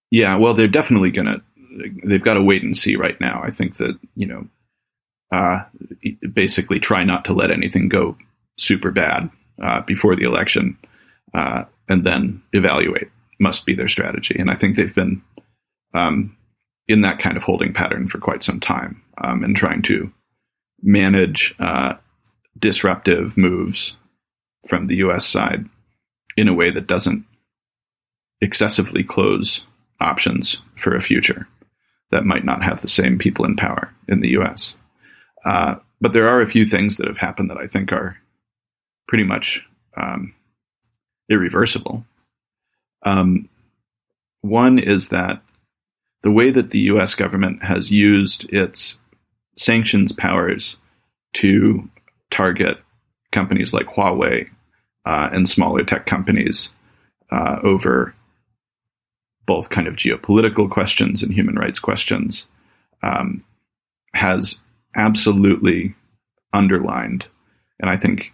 [0.09, 1.41] Yeah, well, they're definitely gonna.
[2.05, 3.41] They've got to wait and see right now.
[3.43, 4.47] I think that you know,
[5.33, 5.65] uh,
[6.33, 8.15] basically try not to let anything go
[8.57, 9.29] super bad
[9.61, 10.77] uh, before the election,
[11.33, 14.35] uh, and then evaluate must be their strategy.
[14.37, 15.21] And I think they've been
[15.93, 16.37] um,
[16.87, 20.11] in that kind of holding pattern for quite some time um, and trying to
[20.81, 21.93] manage uh,
[22.57, 23.95] disruptive moves
[24.67, 25.25] from the U.S.
[25.25, 25.65] side
[26.37, 27.25] in a way that doesn't
[28.41, 29.63] excessively close
[29.99, 31.47] options for a future
[32.11, 34.75] that might not have the same people in power in the U.S.
[35.45, 38.17] Uh, but there are a few things that have happened that I think are
[39.07, 39.65] pretty much
[39.97, 40.33] um,
[41.29, 42.05] irreversible.
[43.03, 43.49] Um,
[44.41, 45.41] one is that
[46.23, 48.99] the way that the US government has used its
[49.57, 50.77] sanctions powers
[51.33, 51.89] to
[52.29, 52.77] target
[53.31, 54.49] companies like Huawei
[55.05, 56.71] uh, and smaller tech companies
[57.31, 58.13] uh, over
[59.45, 62.47] both kind of geopolitical questions and human rights questions
[63.03, 63.43] um,
[64.13, 64.61] has
[64.95, 65.95] absolutely
[66.53, 67.25] underlined,
[67.79, 68.33] and I think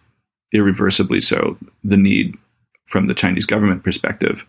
[0.54, 2.36] irreversibly so, the need
[2.86, 4.45] from the Chinese government perspective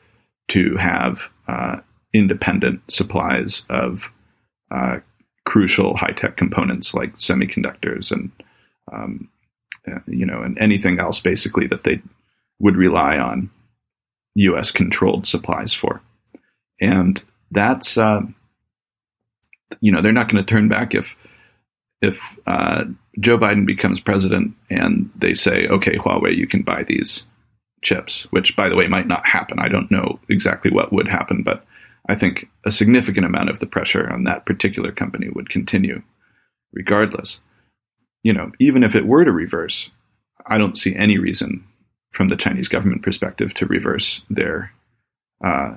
[0.49, 1.79] to have uh,
[2.15, 4.11] independent supplies of
[4.71, 4.99] uh,
[5.45, 8.31] crucial high tech components like semiconductors and
[8.93, 9.29] um,
[9.91, 12.01] uh, you know and anything else basically that they
[12.59, 13.51] would rely on
[14.35, 14.71] U.S.
[14.71, 16.03] controlled supplies for,
[16.81, 18.23] and that's uh,
[19.81, 21.17] you know they're not going to turn back if
[22.01, 22.85] if uh,
[23.21, 27.25] Joe Biden becomes president and they say okay Huawei you can buy these
[27.83, 29.59] chips, which by the way might not happen.
[29.59, 31.64] I don't know exactly what would happen, but
[32.09, 36.03] I think a significant amount of the pressure on that particular company would continue
[36.73, 37.41] regardless.
[38.23, 39.91] You know, even if it were to reverse,
[40.47, 41.64] I don't see any reason
[42.11, 44.73] from the Chinese government perspective to reverse their
[45.45, 45.77] uh,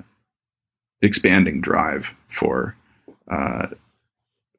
[1.02, 2.76] expanding drive for
[3.30, 3.68] uh,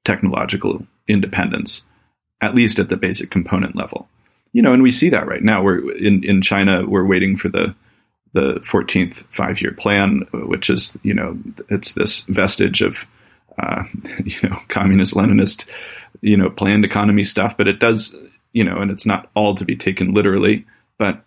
[0.05, 1.83] technological independence,
[2.43, 4.09] at least at the basic component level
[4.53, 5.63] you know, and we see that right now.
[5.63, 6.87] We're in in China.
[6.87, 7.75] We're waiting for the
[8.35, 11.39] the 14th five year plan, which is you know
[11.69, 13.07] it's this vestige of
[13.59, 13.85] uh,
[14.25, 15.67] you know communist Leninist
[16.21, 18.15] you know planned economy stuff, but it does
[18.53, 20.67] you know, and it's not all to be taken literally,
[20.99, 21.25] but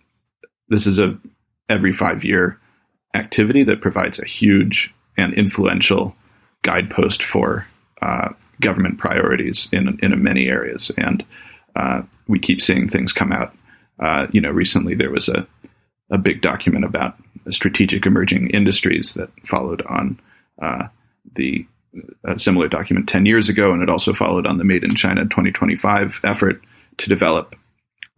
[0.69, 1.17] this is a
[1.67, 2.59] every five year
[3.15, 6.15] activity that provides a huge and influential
[6.61, 7.65] guidepost for
[8.05, 8.29] uh,
[8.61, 11.25] government priorities in in many areas and
[11.75, 13.53] uh, we keep seeing things come out.
[13.99, 15.47] Uh, you know, recently there was a
[16.11, 17.17] a big document about
[17.49, 20.19] strategic emerging industries that followed on
[20.61, 20.87] uh,
[21.35, 21.65] the
[22.37, 26.21] similar document 10 years ago, and it also followed on the Made in China 2025
[26.23, 26.61] effort
[26.97, 27.55] to develop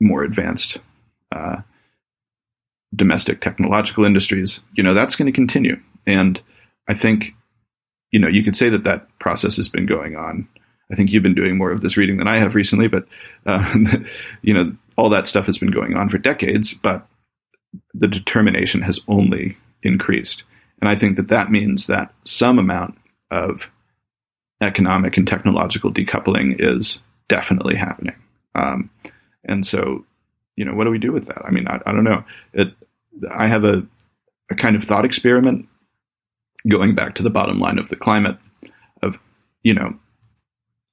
[0.02, 0.80] more advanced
[2.96, 4.62] domestic technological industries.
[4.74, 5.80] You know, that's going to continue.
[6.06, 6.42] And
[6.88, 7.36] I think,
[8.12, 10.48] you know, you could say that that process has been going on
[10.92, 13.08] I think you've been doing more of this reading than I have recently, but
[13.46, 13.76] uh,
[14.42, 16.74] you know all that stuff has been going on for decades.
[16.74, 17.08] But
[17.94, 20.44] the determination has only increased,
[20.82, 22.98] and I think that that means that some amount
[23.32, 23.70] of
[24.62, 28.16] economic and technological decoupling is definitely happening.
[28.56, 28.90] Um,
[29.44, 30.06] and so,
[30.56, 31.46] you know, what do we do with that?
[31.46, 32.24] I mean, I, I don't know.
[32.54, 32.74] It,
[33.30, 33.86] I have a,
[34.50, 35.68] a kind of thought experiment
[36.70, 38.38] going back to the bottom line of the climate
[39.02, 39.18] of,
[39.64, 39.98] you know,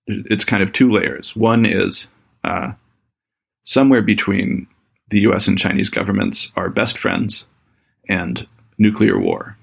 [0.07, 1.35] it's kind of two layers.
[1.35, 2.09] One is
[2.43, 2.72] uh,
[3.64, 4.66] somewhere between
[5.09, 5.49] the U.S.
[5.49, 7.47] and Chinese governments are best friends
[8.09, 8.47] and
[8.79, 9.57] nuclear war.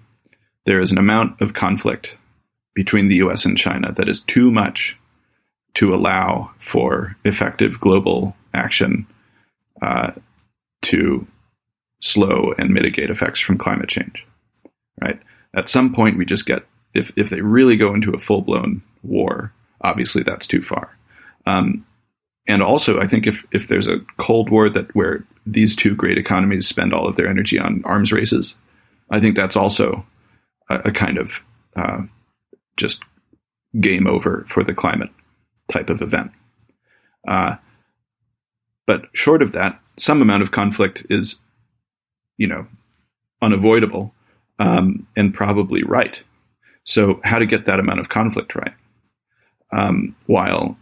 [0.65, 2.17] There is an amount of conflict
[2.73, 3.45] between the U.S.
[3.45, 4.97] and China that is too much
[5.75, 9.07] to allow for effective global action
[9.81, 10.11] uh,
[10.83, 11.27] to
[12.01, 14.25] slow and mitigate effects from climate change.
[15.01, 15.19] Right.
[15.55, 18.81] At some point, we just get if if they really go into a full blown
[19.03, 20.97] war, obviously that's too far.
[21.45, 21.85] Um,
[22.47, 26.17] and also, I think if if there's a Cold War that where these two great
[26.17, 28.55] economies spend all of their energy on arms races,
[29.09, 30.05] I think that's also
[30.69, 31.43] a, a kind of
[31.75, 32.01] uh,
[32.77, 33.03] just
[33.79, 35.09] game over for the climate
[35.71, 36.31] type of event.
[37.27, 37.55] Uh,
[38.87, 41.39] but short of that, some amount of conflict is,
[42.37, 42.67] you know,
[43.41, 44.13] unavoidable
[44.59, 46.21] um, and probably right.
[46.83, 48.73] So, how to get that amount of conflict right?
[49.71, 50.77] um, while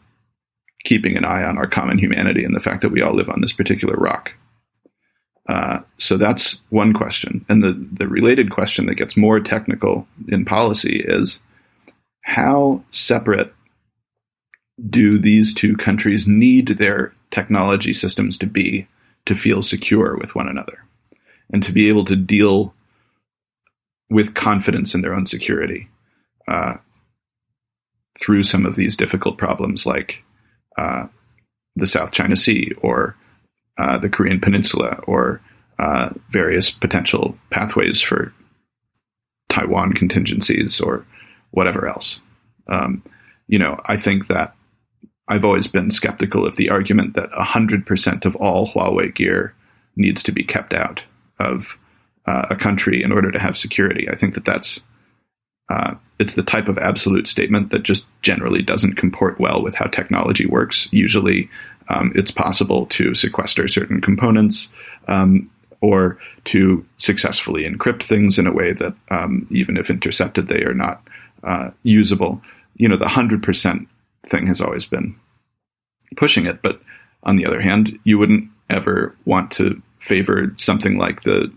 [0.85, 3.41] keeping an eye on our common humanity and the fact that we all live on
[3.41, 4.31] this particular rock.
[5.47, 7.43] Uh, so that's one question.
[7.49, 11.41] And the, the related question that gets more technical in policy is
[12.23, 13.53] how separate
[14.89, 18.87] do these two countries need their technology systems to be
[19.25, 20.85] to feel secure with one another
[21.51, 22.73] and to be able to deal
[24.09, 25.87] with confidence in their own security
[26.47, 26.75] uh,
[28.19, 30.23] through some of these difficult problems like
[30.77, 31.07] uh,
[31.75, 33.15] the South China Sea or
[33.77, 35.41] uh, the Korean Peninsula or
[35.77, 38.33] uh, various potential pathways for
[39.47, 41.05] Taiwan contingencies or
[41.51, 42.19] whatever else.
[42.67, 43.03] Um,
[43.47, 44.55] you know, I think that
[45.27, 49.53] I've always been skeptical of the argument that 100% of all Huawei gear
[49.95, 51.03] needs to be kept out
[51.39, 51.77] of
[52.25, 54.07] uh, a country in order to have security.
[54.09, 54.81] I think that that's
[55.69, 59.85] uh, it's the type of absolute statement that just generally doesn't comport well with how
[59.85, 60.89] technology works.
[60.91, 61.49] Usually,
[61.89, 64.71] um, it's possible to sequester certain components
[65.07, 65.49] um,
[65.81, 70.73] or to successfully encrypt things in a way that, um, even if intercepted, they are
[70.73, 71.03] not
[71.43, 72.41] uh, usable.
[72.75, 73.87] You know, the hundred percent
[74.25, 75.15] thing has always been
[76.15, 76.61] pushing it.
[76.61, 76.81] But
[77.23, 81.51] on the other hand, you wouldn't ever want to favor something like the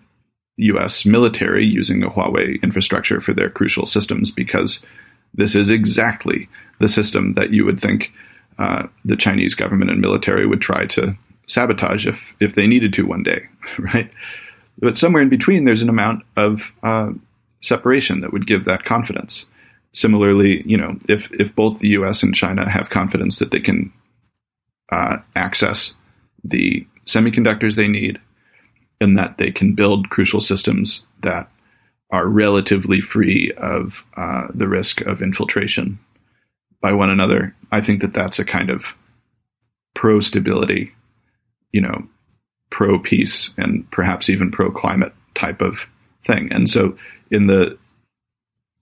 [0.57, 4.83] US military using the Huawei infrastructure for their crucial systems because
[5.35, 6.49] this is exactly
[6.79, 8.13] the system that you would think
[8.59, 13.07] uh, the Chinese government and military would try to sabotage if, if they needed to
[13.07, 13.49] one day,
[13.79, 14.11] right?
[14.79, 17.13] But somewhere in between, there's an amount of uh,
[17.61, 19.47] separation that would give that confidence.
[19.93, 22.23] Similarly, you know, if if both the U.S.
[22.23, 23.93] and China have confidence that they can
[24.91, 25.93] uh, access
[26.43, 28.19] the semiconductors they need,
[29.03, 31.51] and that they can build crucial systems that
[32.11, 35.99] are relatively free of uh, the risk of infiltration
[36.81, 37.55] by one another.
[37.71, 38.95] I think that that's a kind of
[39.95, 40.93] pro stability,
[41.73, 42.07] you know,
[42.71, 45.87] pro peace, and perhaps even pro climate type of
[46.25, 46.53] thing.
[46.53, 46.97] And so,
[47.31, 47.79] in the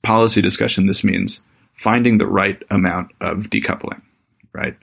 [0.02, 1.42] policy discussion, this means
[1.74, 4.02] finding the right amount of decoupling,
[4.52, 4.76] right?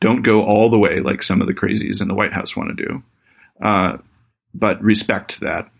[0.00, 2.76] Don't go all the way like some of the crazies in the White House want
[2.76, 3.02] to do,
[3.62, 3.98] uh,
[4.54, 5.70] but respect that,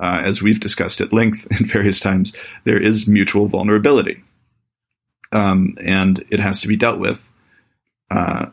[0.00, 2.32] uh, as we've discussed at length in various times,
[2.64, 4.22] there is mutual vulnerability.
[5.32, 7.28] Um, and it has to be dealt with
[8.10, 8.46] uh,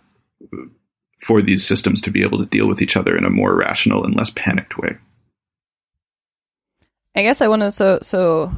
[1.19, 4.03] for these systems to be able to deal with each other in a more rational
[4.03, 4.97] and less panicked way.
[7.15, 8.51] I guess I want to so so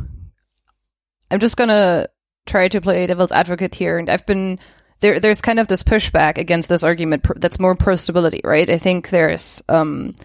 [1.30, 2.08] I'm just gonna
[2.46, 4.60] try to play devil's advocate here, and I've been
[5.02, 5.20] there.
[5.20, 8.70] There's kind of this pushback against this argument that's more pro stability, right?
[8.70, 10.16] I think there's um,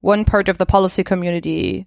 [0.00, 1.86] one part of the policy community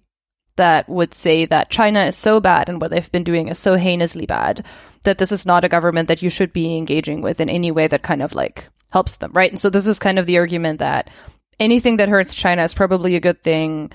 [0.56, 3.76] that would say that China is so bad and what they've been doing is so
[3.76, 4.64] heinously bad
[5.02, 7.86] that this is not a government that you should be engaging with in any way
[7.88, 9.50] that kind of like helps them, right?
[9.50, 11.10] And so this is kind of the argument that
[11.58, 13.90] anything that hurts China is probably a good thing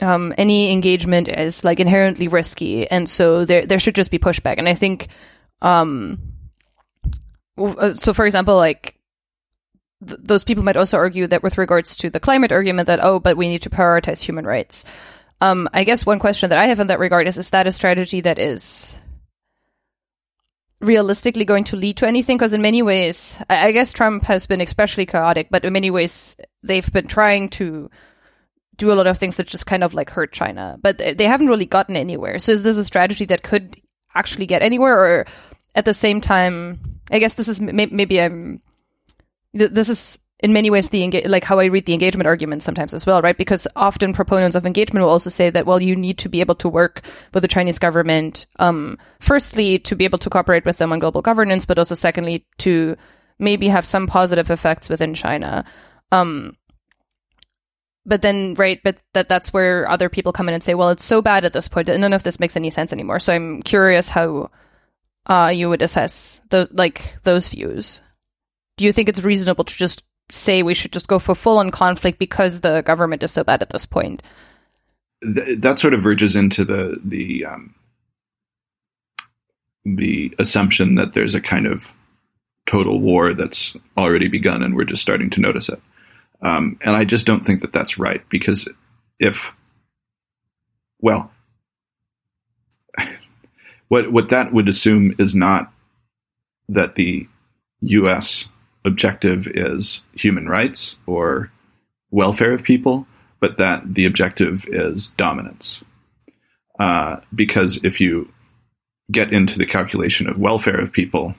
[0.00, 4.56] um, any engagement is like inherently risky, and so there there should just be pushback.
[4.58, 5.08] And I think,
[5.62, 6.18] um,
[7.56, 8.98] uh, so for example, like
[10.06, 13.20] th- those people might also argue that with regards to the climate argument, that oh,
[13.20, 14.84] but we need to prioritize human rights.
[15.40, 17.72] Um, I guess one question that I have in that regard is: is that a
[17.72, 18.96] strategy that is
[20.80, 22.36] realistically going to lead to anything?
[22.36, 26.36] Because in many ways, I guess Trump has been especially chaotic, but in many ways,
[26.62, 27.90] they've been trying to
[28.76, 31.46] do a lot of things that just kind of like hurt China, but they haven't
[31.46, 32.38] really gotten anywhere.
[32.38, 33.76] So is this a strategy that could
[34.14, 35.26] actually get anywhere, or
[35.74, 38.62] at the same time, I guess this is maybe I'm
[39.54, 42.92] this is in many ways the enga- like how I read the engagement argument sometimes
[42.92, 43.36] as well, right?
[43.36, 46.56] Because often proponents of engagement will also say that well, you need to be able
[46.56, 47.02] to work
[47.32, 51.22] with the Chinese government, um, firstly to be able to cooperate with them on global
[51.22, 52.96] governance, but also secondly to
[53.38, 55.64] maybe have some positive effects within China.
[56.12, 56.56] Um,
[58.06, 61.04] but then right but that that's where other people come in and say well it's
[61.04, 63.62] so bad at this point that none of this makes any sense anymore so i'm
[63.62, 64.50] curious how
[65.26, 68.02] uh, you would assess those like those views
[68.76, 71.70] do you think it's reasonable to just say we should just go for full on
[71.70, 74.22] conflict because the government is so bad at this point
[75.22, 77.74] Th- that sort of verges into the the um,
[79.84, 81.92] the assumption that there's a kind of
[82.66, 85.80] total war that's already begun and we're just starting to notice it
[86.44, 88.68] um, and I just don't think that that's right because
[89.18, 89.54] if,
[91.00, 91.32] well,
[93.88, 95.72] what what that would assume is not
[96.68, 97.26] that the
[97.80, 98.48] U.S.
[98.84, 101.50] objective is human rights or
[102.10, 103.06] welfare of people,
[103.40, 105.82] but that the objective is dominance.
[106.78, 108.32] Uh, because if you
[109.10, 111.34] get into the calculation of welfare of people,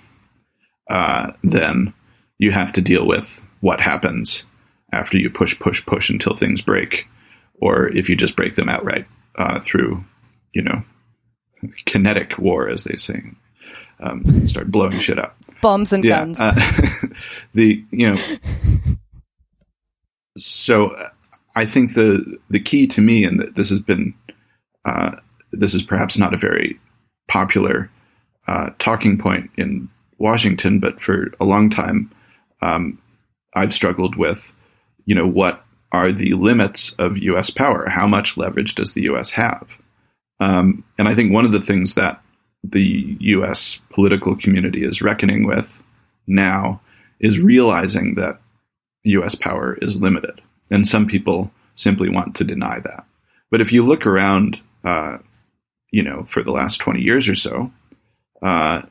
[0.89, 1.93] uh, then
[2.37, 4.43] you have to deal with what happens
[4.91, 7.07] after you push, push, push until things break,
[7.55, 10.03] or if you just break them outright uh, through,
[10.53, 10.83] you know,
[11.85, 13.23] kinetic war, as they say.
[13.99, 15.37] um, start blowing shit up.
[15.65, 16.39] Bombs and Yeah, guns.
[16.39, 16.53] uh,
[17.55, 18.85] the you know,
[20.37, 21.09] so uh,
[21.55, 24.13] I think the the key to me, and this has been
[24.85, 25.15] uh,
[25.51, 26.79] this is perhaps not a very
[27.27, 27.89] popular
[28.47, 29.89] uh, talking point in
[30.19, 32.11] Washington, but for a long time,
[32.61, 32.99] um,
[33.55, 34.53] I've struggled with,
[35.05, 37.49] you know, what are the limits of U.S.
[37.49, 37.89] power?
[37.89, 39.31] How much leverage does the U.S.
[39.31, 39.79] have?
[40.39, 42.21] Um, and I think one of the things that
[42.71, 43.79] the U.S.
[43.91, 45.81] political community is reckoning with
[46.27, 46.81] now
[47.19, 48.39] is realizing that
[49.03, 49.35] U.S.
[49.35, 50.41] power is limited,
[50.71, 53.05] and some people simply want to deny that.
[53.51, 55.19] But if you look around, uh,
[55.91, 57.71] you know, for the last twenty years or so,
[58.41, 58.81] uh,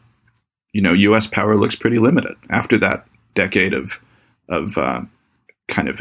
[0.73, 1.27] you know, U.S.
[1.27, 2.37] power looks pretty limited.
[2.49, 3.99] After that decade of
[4.49, 5.03] of uh,
[5.69, 6.01] kind of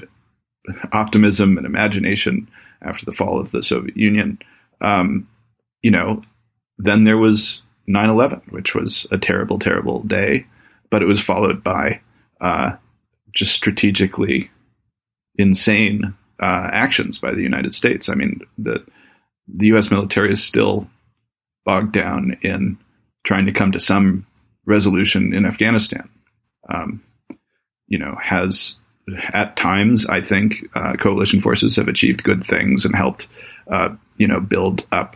[0.91, 2.49] optimism and imagination
[2.81, 4.37] after the fall of the Soviet Union,
[4.81, 5.27] um,
[5.81, 6.21] you know,
[6.77, 10.45] then there was 9/11, which was a terrible, terrible day,
[10.89, 11.99] but it was followed by
[12.41, 12.73] uh,
[13.33, 14.49] just strategically
[15.35, 18.09] insane uh, actions by the United States.
[18.09, 18.85] I mean, the
[19.47, 19.91] the U.S.
[19.91, 20.87] military is still
[21.65, 22.77] bogged down in
[23.25, 24.25] trying to come to some
[24.65, 26.09] resolution in Afghanistan.
[26.69, 27.03] Um,
[27.87, 28.77] you know, has
[29.33, 33.27] at times I think uh, coalition forces have achieved good things and helped
[33.67, 35.15] uh, you know build up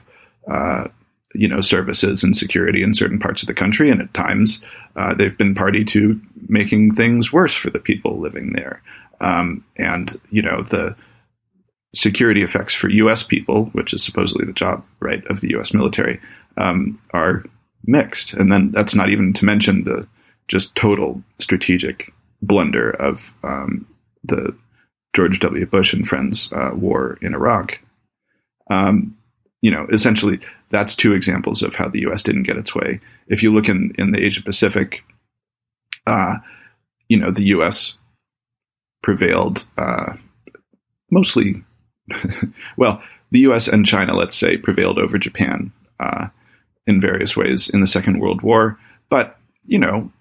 [0.50, 0.88] uh,
[1.34, 4.64] you know services and security in certain parts of the country, and at times
[4.96, 8.82] uh, they've been party to making things worse for the people living there.
[9.20, 10.96] Um, and you know the
[11.96, 13.24] security effects for U.S.
[13.24, 15.74] people, which is supposedly the job right of the U.S.
[15.74, 16.20] military,
[16.58, 17.44] um, are
[17.86, 18.34] mixed.
[18.34, 20.08] And then that's not even to mention the
[20.48, 23.88] just total strategic blunder of um,
[24.24, 24.56] the
[25.16, 25.66] George W.
[25.66, 27.80] Bush and friends uh, war in Iraq.
[28.70, 29.18] Um,
[29.62, 30.40] you know, essentially,
[30.70, 32.24] that's two examples of how the U.S.
[32.24, 33.00] didn't get its way.
[33.28, 35.04] If you look in in the Asia Pacific,
[36.06, 36.38] uh,
[37.08, 37.98] you know, the U.S.
[39.04, 40.14] prevailed uh,
[41.12, 41.64] mostly.
[42.78, 43.02] well,
[43.32, 43.68] the U.S.
[43.68, 46.28] and China, let's say, prevailed over Japan uh,
[46.86, 48.80] in various ways in the Second World War.
[49.10, 50.12] But you know,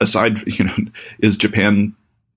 [0.00, 0.76] aside, you know,
[1.20, 1.94] is Japan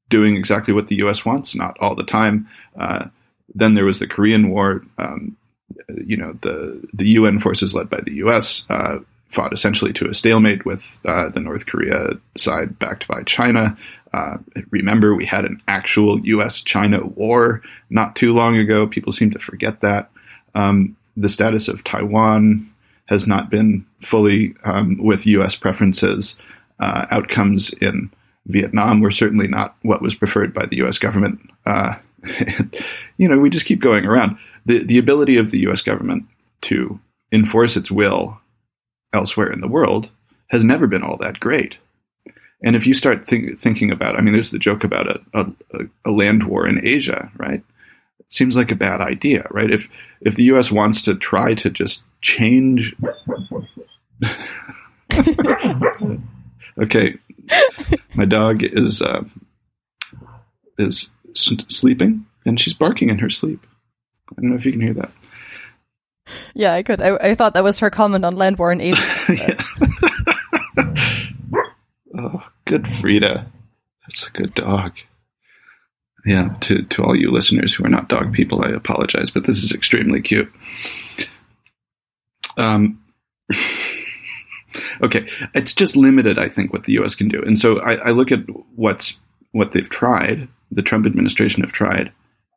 [0.09, 1.25] doing exactly what the U.S.
[1.25, 1.55] wants?
[1.55, 2.47] Not all the time.
[2.77, 3.05] Uh,
[3.53, 4.83] then there was the Korean War.
[4.97, 5.37] Um,
[6.05, 8.65] you know, the the UN forces led by the U.S.
[8.69, 13.77] Uh, fought essentially to a stalemate with uh, the North Korea side backed by China.
[14.13, 14.37] Uh,
[14.71, 18.87] remember, we had an actual U.S.-China war not too long ago.
[18.87, 20.11] People seem to forget that.
[20.53, 22.69] Um, the status of Taiwan
[23.07, 25.55] has not been fully um, with U.S.
[25.55, 26.37] preferences.
[26.79, 28.11] Uh, outcomes in
[28.47, 30.97] Vietnam were certainly not what was preferred by the U.S.
[30.97, 31.39] government.
[31.65, 31.95] Uh,
[33.17, 34.37] you know, we just keep going around.
[34.65, 35.81] The the ability of the U.S.
[35.81, 36.25] government
[36.61, 36.99] to
[37.31, 38.39] enforce its will
[39.13, 40.09] elsewhere in the world
[40.49, 41.77] has never been all that great.
[42.63, 45.47] And if you start think, thinking about, I mean, there's the joke about a, a,
[46.05, 47.63] a land war in Asia, right?
[48.19, 49.71] It seems like a bad idea, right?
[49.71, 49.89] If
[50.21, 50.71] if the U.S.
[50.71, 52.95] wants to try to just change.
[56.79, 57.17] okay,
[58.13, 59.23] my dog is uh,
[60.77, 63.65] is sleeping and she's barking in her sleep.
[64.31, 65.11] I don't know if you can hear that.
[66.53, 67.01] yeah, I could.
[67.01, 69.01] I, I thought that was her comment on land war in Asia.
[69.29, 69.61] yeah.
[72.17, 73.45] oh, good Frida.
[74.07, 74.93] That's a good dog.
[76.25, 79.63] Yeah, to, to all you listeners who are not dog people, I apologize, but this
[79.63, 80.51] is extremely cute.
[82.57, 83.01] Um,
[85.01, 87.15] okay, it's just limited, I think, what the U.S.
[87.15, 88.41] can do, and so I, I look at
[88.75, 89.17] what's
[89.51, 90.47] what they've tried.
[90.69, 92.11] The Trump administration have tried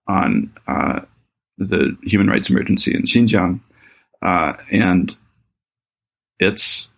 [0.07, 1.01] on uh,
[1.59, 3.61] the human rights emergency in Xinjiang,
[4.23, 5.17] uh, and
[6.39, 6.89] it's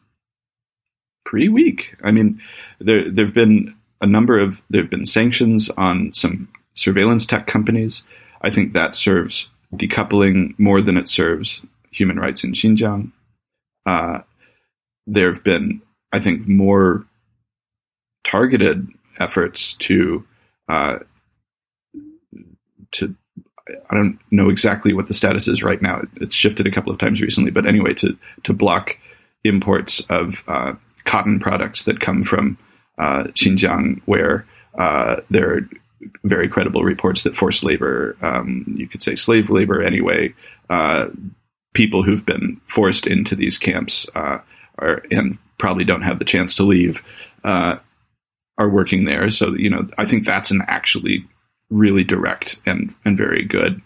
[1.24, 1.96] pretty weak.
[2.02, 2.40] I mean,
[2.78, 8.04] there there've been a number of there've been sanctions on some surveillance tech companies.
[8.42, 13.12] I think that serves decoupling more than it serves human rights in Xinjiang.
[13.84, 14.20] Uh,
[15.06, 15.82] there have been,
[16.12, 17.06] I think, more
[18.24, 18.88] targeted
[19.18, 20.24] efforts to
[20.68, 20.98] uh,
[22.92, 23.14] to
[23.90, 26.02] I don't know exactly what the status is right now.
[26.16, 28.96] It's shifted a couple of times recently, but anyway, to to block
[29.44, 32.58] imports of uh, cotton products that come from
[32.98, 34.46] uh, Xinjiang, where
[34.78, 35.68] uh, there are
[36.24, 40.34] very credible reports that forced labor, um, you could say slave labor anyway,
[40.70, 41.06] uh,
[41.74, 44.38] people who've been forced into these camps uh,
[44.78, 47.02] are and probably don't have the chance to leave
[47.44, 47.76] uh,
[48.58, 49.30] are working there.
[49.30, 51.26] So you know, I think that's an actually
[51.70, 53.82] really direct and and very good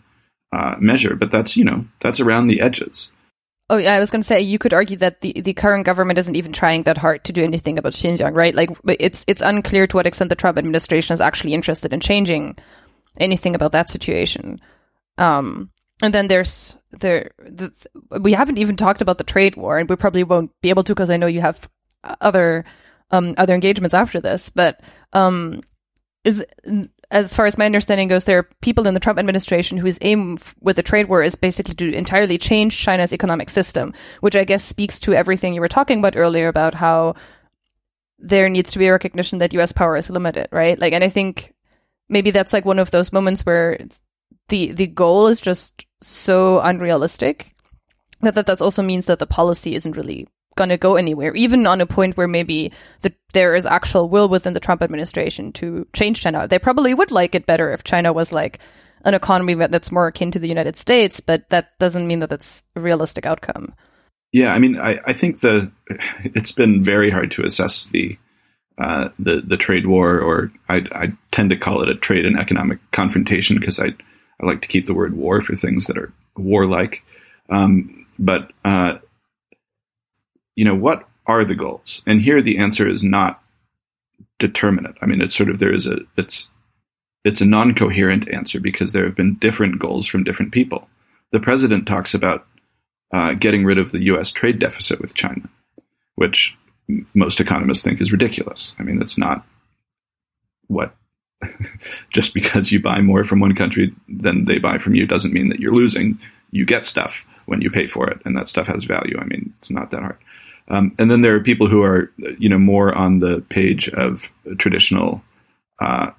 [0.52, 1.14] uh, measure.
[1.16, 3.10] But that's you know that's around the edges.
[3.70, 6.18] Oh yeah, I was going to say you could argue that the, the current government
[6.18, 8.52] isn't even trying that hard to do anything about Xinjiang, right?
[8.52, 12.56] Like it's it's unclear to what extent the Trump administration is actually interested in changing
[13.18, 14.60] anything about that situation.
[15.18, 15.70] Um,
[16.02, 17.70] and then there's there the,
[18.20, 20.92] we haven't even talked about the trade war, and we probably won't be able to
[20.92, 21.68] because I know you have
[22.20, 22.64] other
[23.12, 24.50] um, other engagements after this.
[24.50, 24.80] But
[25.12, 25.62] um,
[26.24, 26.44] is
[27.10, 30.38] as far as my understanding goes, there are people in the Trump administration whose aim
[30.60, 34.62] with the trade war is basically to entirely change China's economic system, which I guess
[34.62, 37.14] speaks to everything you were talking about earlier about how
[38.18, 39.72] there needs to be a recognition that U.S.
[39.72, 40.78] power is limited, right?
[40.78, 41.52] Like, and I think
[42.08, 43.78] maybe that's like one of those moments where
[44.48, 47.54] the the goal is just so unrealistic
[48.20, 50.28] that that, that also means that the policy isn't really
[50.60, 54.28] going to go anywhere, even on a point where maybe the, there is actual will
[54.28, 56.46] within the Trump administration to change China.
[56.46, 58.58] They probably would like it better if China was like
[59.06, 62.62] an economy that's more akin to the United States, but that doesn't mean that that's
[62.76, 63.72] a realistic outcome.
[64.32, 65.72] Yeah, I mean, I, I think the
[66.24, 68.18] it's been very hard to assess the
[68.76, 72.38] uh, the the trade war, or I, I tend to call it a trade and
[72.38, 76.12] economic confrontation because I I like to keep the word war for things that are
[76.36, 77.02] warlike.
[77.48, 78.98] Um, but uh,
[80.60, 82.02] you know, what are the goals?
[82.06, 83.42] And here the answer is not
[84.38, 84.94] determinate.
[85.00, 86.50] I mean, it's sort of there is a it's
[87.24, 90.86] it's a non-coherent answer because there have been different goals from different people.
[91.32, 92.46] The president talks about
[93.10, 94.30] uh, getting rid of the U.S.
[94.30, 95.48] trade deficit with China,
[96.16, 96.54] which
[97.14, 98.74] most economists think is ridiculous.
[98.78, 99.46] I mean, it's not
[100.66, 100.94] what
[102.10, 105.48] just because you buy more from one country than they buy from you doesn't mean
[105.48, 106.18] that you're losing.
[106.50, 109.16] You get stuff when you pay for it, and that stuff has value.
[109.18, 110.18] I mean, it's not that hard.
[110.70, 114.30] Um, and then there are people who are, you know, more on the page of
[114.56, 115.20] traditional,
[115.80, 116.12] uh,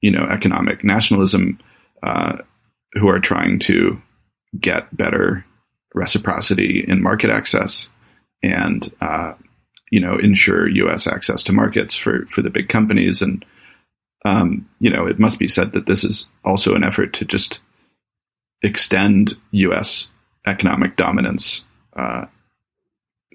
[0.00, 1.58] you know, economic nationalism,
[2.02, 2.38] uh,
[2.94, 4.00] who are trying to
[4.58, 5.44] get better
[5.94, 7.88] reciprocity in market access
[8.42, 9.34] and, uh,
[9.90, 11.06] you know, ensure U.S.
[11.06, 13.20] access to markets for for the big companies.
[13.20, 13.44] And,
[14.24, 17.60] um, you know, it must be said that this is also an effort to just
[18.62, 20.08] extend U.S.
[20.46, 21.64] economic dominance
[21.96, 22.26] uh,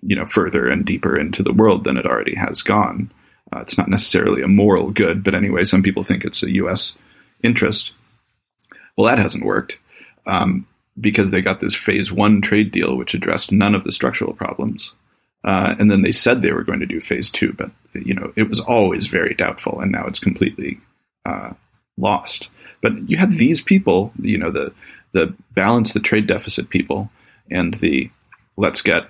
[0.02, 3.12] you know further and deeper into the world than it already has gone.
[3.54, 6.96] Uh, it's not necessarily a moral good, but anyway, some people think it's a U.S.
[7.44, 7.92] interest.
[8.96, 9.80] Well, that hasn't worked
[10.28, 10.68] um,
[11.00, 14.94] because they got this phase one trade deal, which addressed none of the structural problems.
[15.44, 18.34] Uh, and then they said they were going to do phase two, but you know
[18.36, 20.80] it was always very doubtful, and now it's completely
[21.26, 21.54] uh,
[21.98, 22.50] lost.
[22.82, 24.74] But you had these people, you know, the
[25.14, 27.10] the balance the trade deficit people,
[27.50, 28.12] and the
[28.58, 29.10] let's get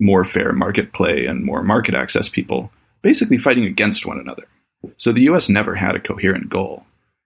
[0.00, 2.70] more fair market play and more market access people
[3.02, 4.44] basically fighting against one another.
[4.96, 6.84] So the US never had a coherent goal.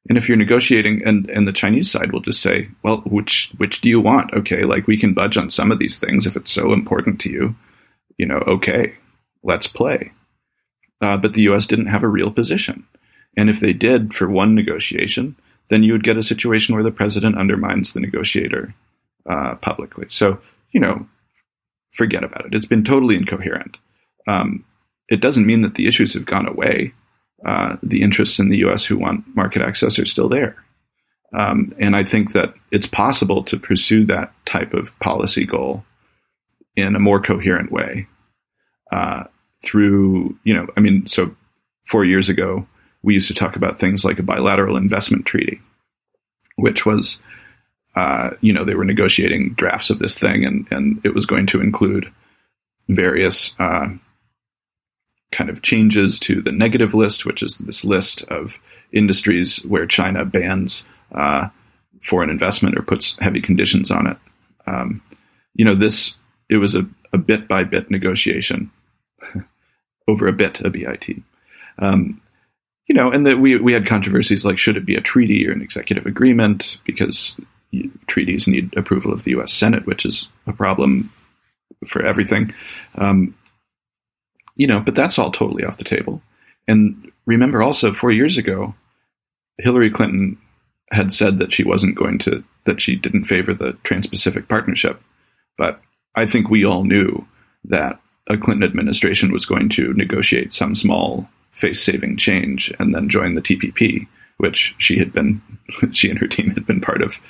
[0.09, 3.81] And if you're negotiating and, and the Chinese side will just say, well, which which
[3.81, 4.33] do you want?
[4.35, 7.31] Okay, like we can budge on some of these things if it's so important to
[7.31, 7.55] you.
[8.19, 8.97] You know, okay,
[9.43, 10.13] let's play.
[11.01, 12.87] Uh, but the US didn't have a real position.
[13.37, 15.37] And if they did for one negotiation,
[15.69, 18.75] then you would get a situation where the president undermines the negotiator
[19.29, 20.07] uh, publicly.
[20.11, 20.39] So,
[20.73, 21.07] you know,
[21.93, 22.55] forget about it.
[22.55, 23.77] It's been totally incoherent.
[24.27, 24.65] Um,
[25.09, 26.95] it doesn't mean that the issues have gone away.
[27.45, 28.85] Uh, the interests in the U.S.
[28.85, 30.57] who want market access are still there.
[31.35, 35.85] Um, and I think that it's possible to pursue that type of policy goal
[36.77, 38.07] in a more coherent way
[38.91, 39.25] uh,
[39.65, 41.35] through, you know, I mean, so
[41.87, 42.67] four years ago,
[43.03, 45.61] we used to talk about things like a bilateral investment treaty,
[46.57, 47.19] which was
[47.95, 51.47] uh, you know, they were negotiating drafts of this thing, and and it was going
[51.47, 52.11] to include
[52.89, 53.89] various uh,
[55.31, 58.59] kind of changes to the negative list, which is this list of
[58.93, 61.49] industries where China bans uh,
[62.03, 64.17] foreign investment or puts heavy conditions on it.
[64.67, 65.03] Um,
[65.55, 66.17] you know, this
[66.49, 68.71] it was a, a bit by bit negotiation
[70.09, 71.23] over a bit, a bit.
[71.79, 72.21] Um,
[72.87, 75.53] you know, and that we we had controversies like should it be a treaty or
[75.53, 77.37] an executive agreement because
[78.07, 79.53] treaties need approval of the U.S.
[79.53, 81.13] Senate, which is a problem
[81.87, 82.53] for everything.
[82.97, 83.35] Um,
[84.57, 86.23] you know, but that's all totally off the table.
[86.69, 88.75] And remember, also four years ago,
[89.59, 90.39] Hillary Clinton
[90.91, 95.03] had said that she wasn't going to that she didn't favor the Trans-Pacific Partnership,
[95.59, 95.81] but
[96.15, 97.27] I think we all knew
[97.65, 103.35] that a Clinton administration was going to negotiate some small face-saving change and then join
[103.35, 105.43] the TPP, which she had been,
[105.93, 107.21] she and her team had been part of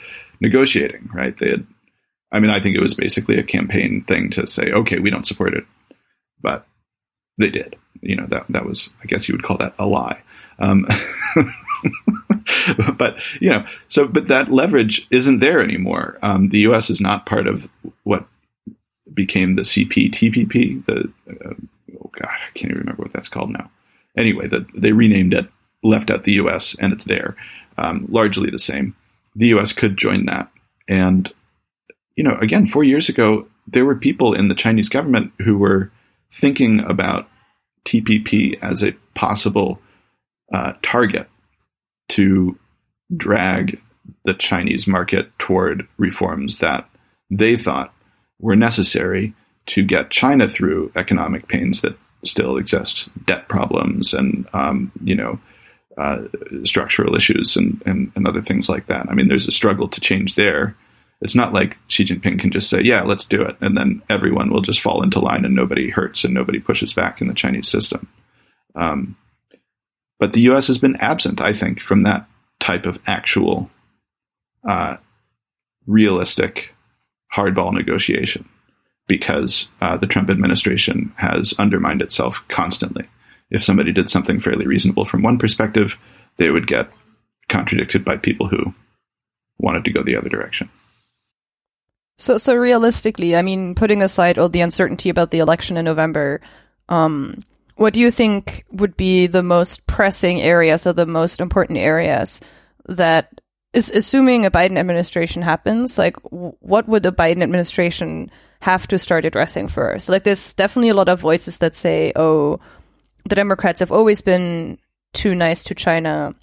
[0.43, 1.39] negotiating, right?
[1.39, 1.67] They had,
[2.33, 5.27] I mean, I think it was basically a campaign thing to say, okay, we don't
[5.27, 5.65] support it,
[6.43, 6.67] but
[7.39, 7.77] they did.
[8.03, 10.21] You know, that that was, I guess you would call that a lie.
[10.59, 10.87] Um,
[12.99, 16.19] but you know, so but that leverage isn't there anymore.
[16.21, 16.91] Um, the U.S.
[16.91, 17.71] is not part of
[18.03, 18.27] what
[19.15, 20.85] became the CPTPP.
[20.85, 21.55] The uh,
[21.95, 23.71] oh god, I can't even remember what that's called now.
[24.17, 25.49] Anyway, the, they renamed it,
[25.85, 26.77] left out the U.S.
[26.81, 27.37] and it's there,
[27.79, 28.97] um, largely the same.
[29.35, 29.73] The U.S.
[29.73, 30.51] could join that,
[30.89, 31.33] and
[32.17, 35.91] you know, again, four years ago, there were people in the Chinese government who were
[36.31, 37.29] thinking about
[37.87, 39.81] TPP as a possible
[40.53, 41.29] uh, target
[42.11, 42.59] to
[43.17, 43.81] drag
[44.25, 46.89] the Chinese market toward reforms that
[47.31, 47.95] they thought
[48.39, 49.35] were necessary
[49.67, 55.41] to get China through economic pains that still exist, debt problems, and um, you know.
[55.99, 56.23] Uh,
[56.65, 59.07] structural issues and, and, and other things like that.
[59.11, 60.75] I mean, there's a struggle to change there.
[61.21, 64.51] It's not like Xi Jinping can just say, "Yeah, let's do it," and then everyone
[64.51, 67.69] will just fall into line and nobody hurts and nobody pushes back in the Chinese
[67.69, 68.09] system.
[68.75, 69.17] Um,
[70.19, 70.67] but the U.S.
[70.69, 72.27] has been absent, I think, from that
[72.59, 73.71] type of actual,
[74.67, 74.97] uh,
[75.87, 76.75] realistic
[77.37, 78.49] hardball negotiation
[79.07, 83.09] because uh, the Trump administration has undermined itself constantly.
[83.53, 85.97] If somebody did something fairly reasonable from one perspective,
[86.39, 86.91] they would get
[87.49, 88.75] contradicted by people who
[89.59, 90.71] wanted to go the other direction.
[92.19, 96.41] So, so realistically, I mean, putting aside all the uncertainty about the election in November,
[96.89, 97.45] um,
[97.77, 102.41] what do you think would be the most pressing areas or the most important areas
[102.87, 103.41] that
[103.73, 105.99] is assuming a Biden administration happens?
[105.99, 108.31] Like, what would a Biden administration
[108.61, 110.09] have to start addressing first?
[110.09, 112.61] Like, there's definitely a lot of voices that say, "Oh,
[113.29, 114.79] the Democrats have always been
[115.13, 116.35] too nice to China,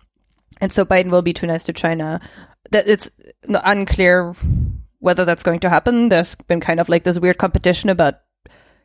[0.62, 2.22] and so Biden will be too nice to China."
[2.72, 3.10] That it's
[3.48, 4.34] unclear
[5.00, 6.10] whether that's going to happen.
[6.10, 8.16] There's been kind of like this weird competition about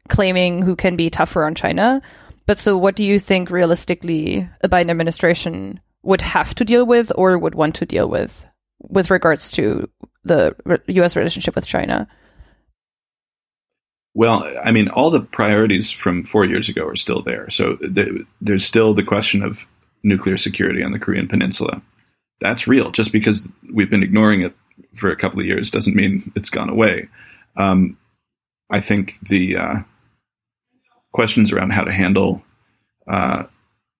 [0.09, 2.01] claiming who can be tougher on China.
[2.47, 7.11] But so, what do you think realistically a Biden administration would have to deal with
[7.17, 8.45] or would want to deal with
[8.81, 9.89] with regards to
[10.25, 10.55] the
[10.89, 11.17] U.S.
[11.17, 12.07] relationship with China?
[14.15, 17.51] Well, I mean, all the priorities from four years ago are still there.
[17.51, 19.67] So the, there's still the question of
[20.05, 21.83] nuclear security on the Korean Peninsula.
[22.41, 22.93] That's real.
[22.93, 24.55] Just because we've been ignoring it
[24.97, 27.09] for a couple of years doesn't mean it's gone away.
[27.57, 27.99] Um,
[28.71, 29.75] I think the uh,
[31.13, 32.43] questions around how to handle
[33.09, 33.45] uh,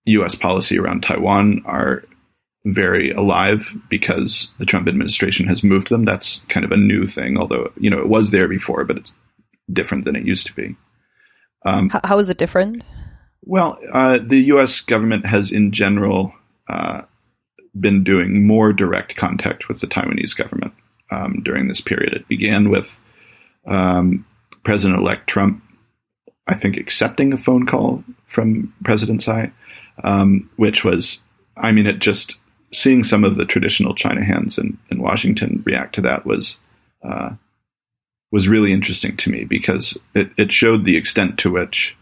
[0.07, 0.35] U.S.
[0.35, 2.05] policy around Taiwan are
[2.65, 6.05] very alive because the Trump administration has moved them.
[6.05, 9.13] That's kind of a new thing, although you know it was there before, but it's
[9.73, 10.77] different than it used to be.
[11.65, 12.83] Um, how, how is it different?
[13.43, 14.81] Well, uh, the U.S.
[14.81, 16.33] government has, in general,
[16.69, 17.03] uh,
[17.79, 20.73] been doing more direct contact with the Taiwanese government
[21.11, 22.15] um, during this period.
[22.15, 22.99] It began with
[23.67, 24.27] um,
[24.65, 25.63] President elect Trump,
[26.47, 29.53] I think, accepting a phone call from President Tsai,
[30.03, 31.23] um, which was,
[31.57, 32.37] I mean, it just
[32.73, 36.59] seeing some of the traditional China hands in, in Washington react to that was.
[37.03, 37.31] Uh,
[38.35, 41.97] was really interesting to me because it, it showed the extent to which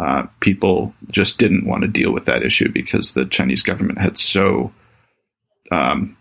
[0.00, 4.16] uh, people just didn't want to deal with that issue because the Chinese government had
[4.16, 4.72] so,
[5.70, 6.16] um,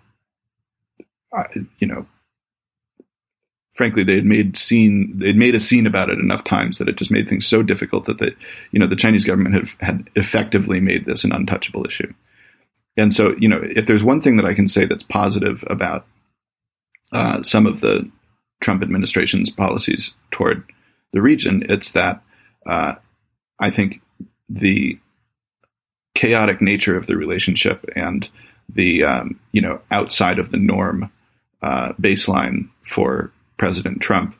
[1.79, 2.05] you know,
[3.71, 6.97] frankly, they had made scene they'd made a scene about it enough times that it
[6.97, 8.35] just made things so difficult that the
[8.71, 12.13] you know the Chinese government had had effectively made this an untouchable issue.
[12.97, 16.05] And so, you know, if there's one thing that I can say that's positive about
[17.13, 18.11] uh, some of the
[18.63, 20.63] Trump administration's policies toward
[21.11, 22.23] the region, it's that
[22.65, 22.95] uh,
[23.59, 24.01] I think
[24.49, 24.99] the
[26.15, 28.29] chaotic nature of the relationship and
[28.69, 31.11] the um, you know outside of the norm
[31.61, 34.35] uh, baseline for President Trump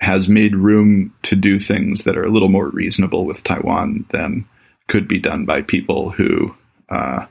[0.00, 4.46] has made room to do things that are a little more reasonable with Taiwan than
[4.88, 6.54] could be done by people who
[6.88, 7.26] uh,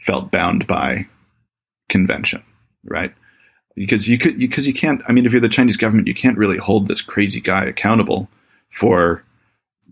[0.00, 1.06] felt bound by
[1.88, 2.42] convention,
[2.84, 3.14] right?
[3.78, 5.02] Because you could, because you, you can't.
[5.08, 8.28] I mean, if you're the Chinese government, you can't really hold this crazy guy accountable
[8.70, 9.22] for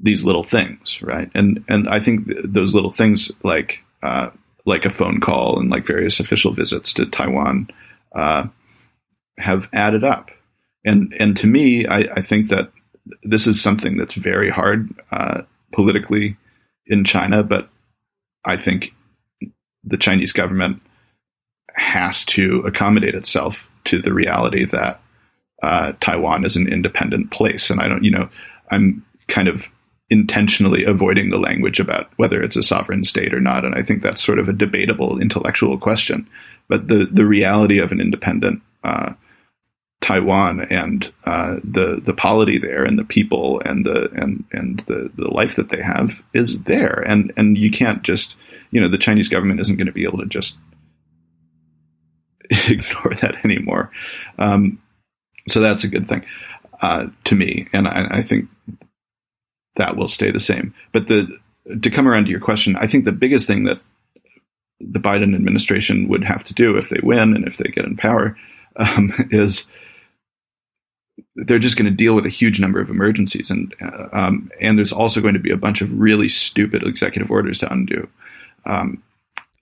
[0.01, 1.31] these little things, right?
[1.35, 4.31] And and I think th- those little things, like uh,
[4.65, 7.69] like a phone call and like various official visits to Taiwan,
[8.15, 8.47] uh,
[9.39, 10.31] have added up.
[10.85, 12.73] And and to me, I, I think that
[13.23, 15.43] this is something that's very hard uh,
[15.73, 16.37] politically
[16.87, 17.69] in China, but
[18.45, 18.95] I think
[19.85, 20.83] the Chinese government
[21.75, 25.01] has to accommodate itself to the reality that
[25.63, 27.71] uh, Taiwan is an independent place.
[27.71, 28.29] And I don't, you know,
[28.71, 29.69] I'm kind of
[30.11, 33.65] intentionally avoiding the language about whether it's a sovereign state or not.
[33.65, 36.29] And I think that's sort of a debatable intellectual question.
[36.69, 39.15] But the, the reality of an independent uh,
[40.01, 45.11] Taiwan and uh, the the polity there and the people and the and and the,
[45.17, 48.37] the life that they have is there and and you can't just
[48.71, 50.59] you know the Chinese government isn't going to be able to just
[52.68, 53.90] ignore that anymore
[54.39, 54.81] um,
[55.48, 56.24] so that's a good thing
[56.81, 58.48] uh, to me, and I, I, think
[59.77, 60.74] that will stay the same.
[60.93, 61.39] But the
[61.82, 63.81] to come around to your question, I think the biggest thing that
[64.81, 67.97] the Biden administration would have to do if they win and if they get in
[67.97, 68.36] power
[68.77, 69.66] um, is
[71.35, 74.77] they're just going to deal with a huge number of emergencies, and uh, um, and
[74.77, 78.09] there's also going to be a bunch of really stupid executive orders to undo.
[78.64, 79.02] Um,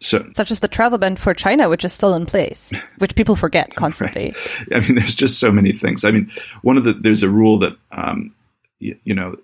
[0.04, 3.36] so, such as the travel ban for China, which is still in place, which people
[3.36, 4.34] forget constantly.
[4.70, 4.76] Right.
[4.76, 6.04] I mean, there's just so many things.
[6.04, 6.30] I mean,
[6.62, 8.34] one of the there's a rule that um,
[8.78, 9.36] you, you, know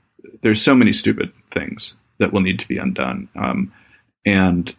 [0.42, 3.72] there's so many stupid things that will need to be undone, um,
[4.26, 4.74] and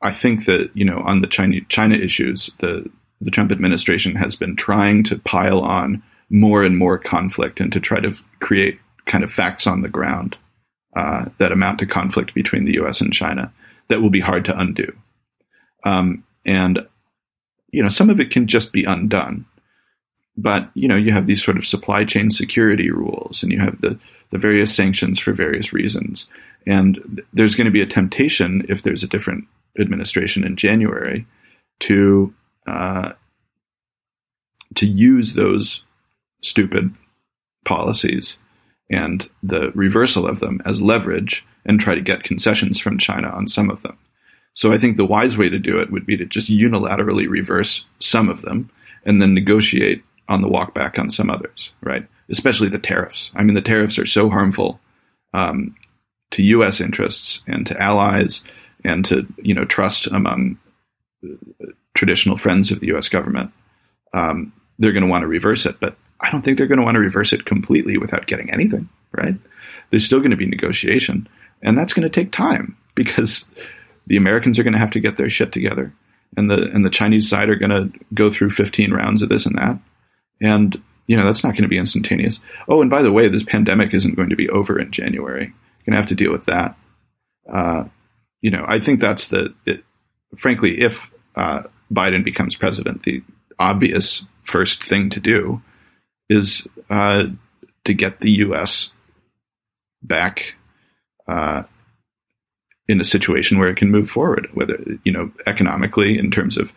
[0.00, 2.88] I think that you know on the China China issues, the
[3.20, 7.80] the Trump administration has been trying to pile on more and more conflict and to
[7.80, 10.36] try to create kind of facts on the ground
[10.96, 13.00] uh, that amount to conflict between the U.S.
[13.00, 13.52] and China
[13.92, 14.90] that will be hard to undo.
[15.84, 16.86] Um, and
[17.70, 19.44] you know, some of it can just be undone.
[20.34, 23.82] But you know, you have these sort of supply chain security rules, and you have
[23.82, 23.98] the
[24.30, 26.26] the various sanctions for various reasons.
[26.66, 29.44] And th- there's going to be a temptation if there's a different
[29.78, 31.26] administration in January
[31.80, 32.32] to
[32.66, 33.12] uh,
[34.74, 35.84] to use those
[36.40, 36.94] stupid
[37.66, 38.38] policies
[38.90, 43.46] and the reversal of them as leverage and try to get concessions from China on
[43.48, 43.98] some of them.
[44.54, 47.86] So I think the wise way to do it would be to just unilaterally reverse
[48.00, 48.70] some of them
[49.04, 52.06] and then negotiate on the walk back on some others, right?
[52.30, 53.30] Especially the tariffs.
[53.34, 54.80] I mean, the tariffs are so harmful
[55.34, 55.74] um,
[56.32, 56.80] to U.S.
[56.80, 58.44] interests and to allies
[58.84, 60.58] and to you know trust among
[61.94, 63.08] traditional friends of the U.S.
[63.08, 63.52] government.
[64.12, 66.84] Um, they're going to want to reverse it, but I don't think they're going to
[66.84, 69.34] want to reverse it completely without getting anything, right?
[69.90, 71.28] There's still going to be negotiation,
[71.62, 73.46] and that's going to take time because
[74.06, 75.92] the Americans are going to have to get their shit together,
[76.36, 79.46] and the and the Chinese side are going to go through 15 rounds of this
[79.46, 79.78] and that,
[80.40, 82.40] and you know that's not going to be instantaneous.
[82.68, 85.52] Oh, and by the way, this pandemic isn't going to be over in January.
[85.86, 86.76] Going to have to deal with that.
[87.50, 87.84] Uh,
[88.40, 89.54] you know, I think that's the.
[89.66, 89.84] It,
[90.36, 93.22] frankly, if uh, Biden becomes president, the
[93.58, 95.62] obvious first thing to do
[96.28, 97.24] is uh,
[97.84, 98.92] to get the U.S.
[100.02, 100.54] back
[101.32, 101.62] uh,
[102.88, 106.72] in a situation where it can move forward, whether you know economically in terms of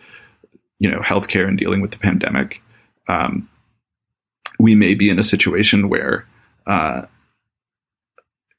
[0.80, 2.62] you know healthcare and dealing with the pandemic.
[3.08, 3.50] Um,
[4.58, 6.26] we may be in a situation where
[6.66, 7.02] uh,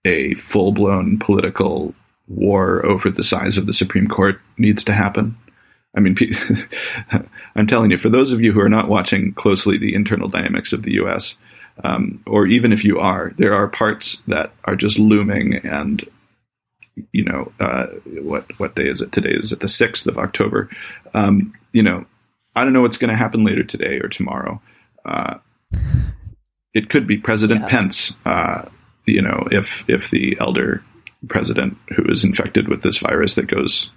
[0.05, 1.95] a full blown political
[2.29, 5.39] war over the size of the Supreme Court needs to happen.
[5.97, 6.15] I mean,
[7.57, 10.75] I'm telling you, for those of you who are not watching closely the internal dynamics
[10.75, 11.39] of the U.S.,
[11.85, 15.55] um, or even if you are, there are parts that are just looming.
[15.55, 16.05] And
[17.13, 17.87] you know, uh,
[18.23, 19.31] what what day is it today?
[19.31, 20.71] Is it the sixth of October?
[21.15, 22.07] Um, you know,
[22.55, 24.61] I don't know what's going to happen later today or tomorrow.
[25.05, 25.39] Uh,
[26.73, 27.69] it could be President yeah.
[27.69, 28.17] Pence.
[28.25, 28.69] Uh,
[29.05, 30.83] you know, if if the elder
[31.29, 33.91] president who is infected with this virus that goes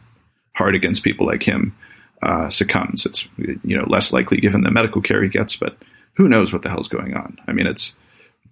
[0.55, 1.75] hard against people like him
[2.21, 3.05] uh, succumbs.
[3.05, 5.77] It's you know less likely given the medical care he gets, but
[6.19, 7.37] who knows what the hell's going on?
[7.47, 7.93] I mean, it's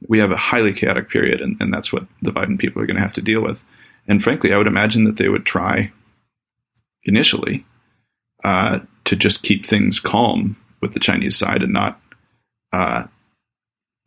[0.08, 2.96] we have a highly chaotic period, and, and that's what the Biden people are going
[2.96, 3.62] to have to deal with.
[4.08, 5.92] And frankly, I would imagine that they would try
[7.04, 7.66] initially
[8.46, 12.00] uh, to just keep things calm with the Chinese side and not
[12.72, 13.08] uh,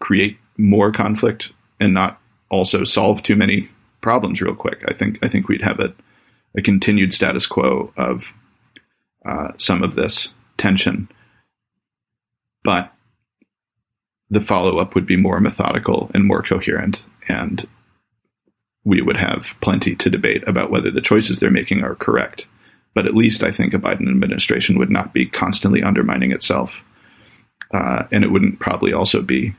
[0.01, 2.19] create more conflict and not
[2.51, 3.69] also solve too many
[4.01, 4.82] problems real quick.
[4.89, 5.93] I think I think we'd have a,
[6.57, 8.32] a continued status quo of
[9.27, 11.11] uh, some of this tension,
[12.65, 12.91] but
[14.31, 17.66] the follow up would be more methodical and more coherent, and
[18.85, 22.47] we would have plenty to debate about whether the choices they're making are correct.
[22.94, 26.82] But at least I think a Biden administration would not be constantly undermining itself,
[27.73, 29.55] uh, and it wouldn't probably also be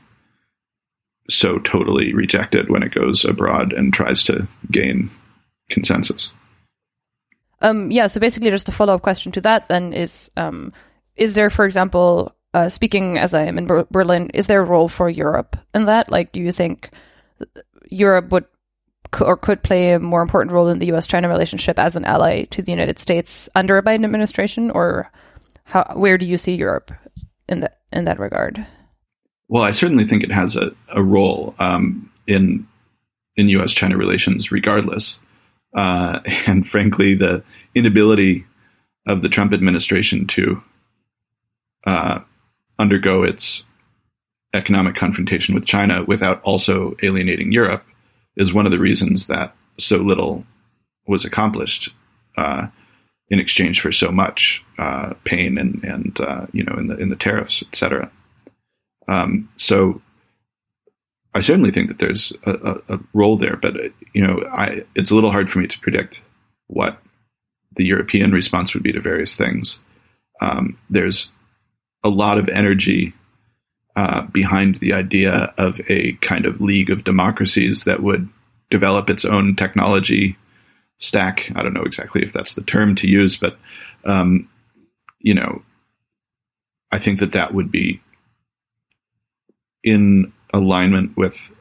[1.30, 5.10] so totally rejected when it goes abroad and tries to gain
[5.70, 6.30] consensus.
[7.60, 10.72] Um, yeah, so basically, just a follow up question to that then is um,
[11.16, 14.64] Is there, for example, uh, speaking as I am in Ber- Berlin, is there a
[14.64, 16.10] role for Europe in that?
[16.10, 16.90] Like, do you think
[17.90, 18.44] Europe would
[19.20, 21.06] or could play a more important role in the U.S.
[21.06, 25.10] China relationship as an ally to the United States under a Biden administration, or
[25.64, 26.92] how, where do you see Europe
[27.48, 28.66] in that in that regard?
[29.48, 32.66] Well, I certainly think it has a, a role um, in
[33.36, 33.72] in U.S.
[33.72, 35.18] China relations, regardless.
[35.74, 37.42] Uh, and frankly, the
[37.74, 38.46] inability
[39.06, 40.62] of the Trump administration to
[41.86, 42.20] uh,
[42.82, 43.64] undergo its
[44.54, 47.84] economic confrontation with China without also alienating Europe
[48.36, 50.44] is one of the reasons that so little
[51.06, 51.90] was accomplished
[52.36, 52.66] uh,
[53.28, 57.08] in exchange for so much uh, pain and and uh, you know in the in
[57.08, 58.10] the tariffs, et cetera.
[59.08, 60.02] Um, so
[61.34, 63.74] I certainly think that there's a, a, a role there, but
[64.12, 66.22] you know, I, it's a little hard for me to predict
[66.66, 66.98] what
[67.74, 69.78] the European response would be to various things.
[70.40, 71.30] Um, there's
[72.04, 73.14] a lot of energy
[73.94, 78.28] uh, behind the idea of a kind of league of democracies that would
[78.70, 80.36] develop its own technology
[80.98, 81.50] stack.
[81.54, 83.58] I don't know exactly if that's the term to use, but
[84.04, 84.48] um,
[85.20, 85.62] you know,
[86.90, 88.00] I think that that would be
[89.84, 91.52] in alignment with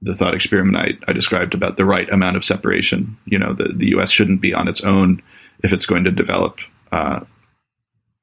[0.00, 3.16] the thought experiment I, I, described about the right amount of separation.
[3.24, 4.10] You know, the, the U.S.
[4.10, 5.22] shouldn't be on its own
[5.62, 6.60] if it's going to develop,
[6.92, 7.20] uh,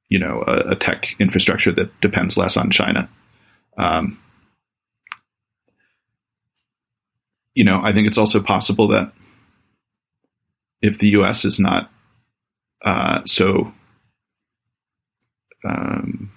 [0.08, 3.08] you know, a, a, tech infrastructure that depends less on China.
[3.76, 4.20] Um,
[7.54, 9.12] you know, I think it's also possible that
[10.82, 11.44] if the U.S.
[11.44, 11.90] is not
[12.84, 13.72] uh, so
[15.64, 16.30] um,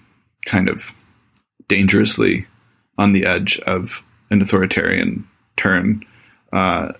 [0.44, 0.92] kind of
[1.68, 2.46] dangerously
[2.98, 6.04] on the edge of an authoritarian turn,
[6.52, 6.92] uh,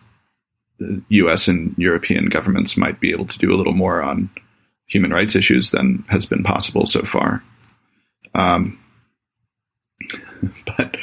[1.08, 1.48] U.S.
[1.48, 4.30] and European governments might be able to do a little more on
[4.90, 7.42] human rights issues than has been possible so far.
[8.34, 8.78] Um,
[10.66, 10.96] but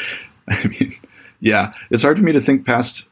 [0.48, 0.96] I mean,
[1.40, 3.08] yeah, it's hard for me to think past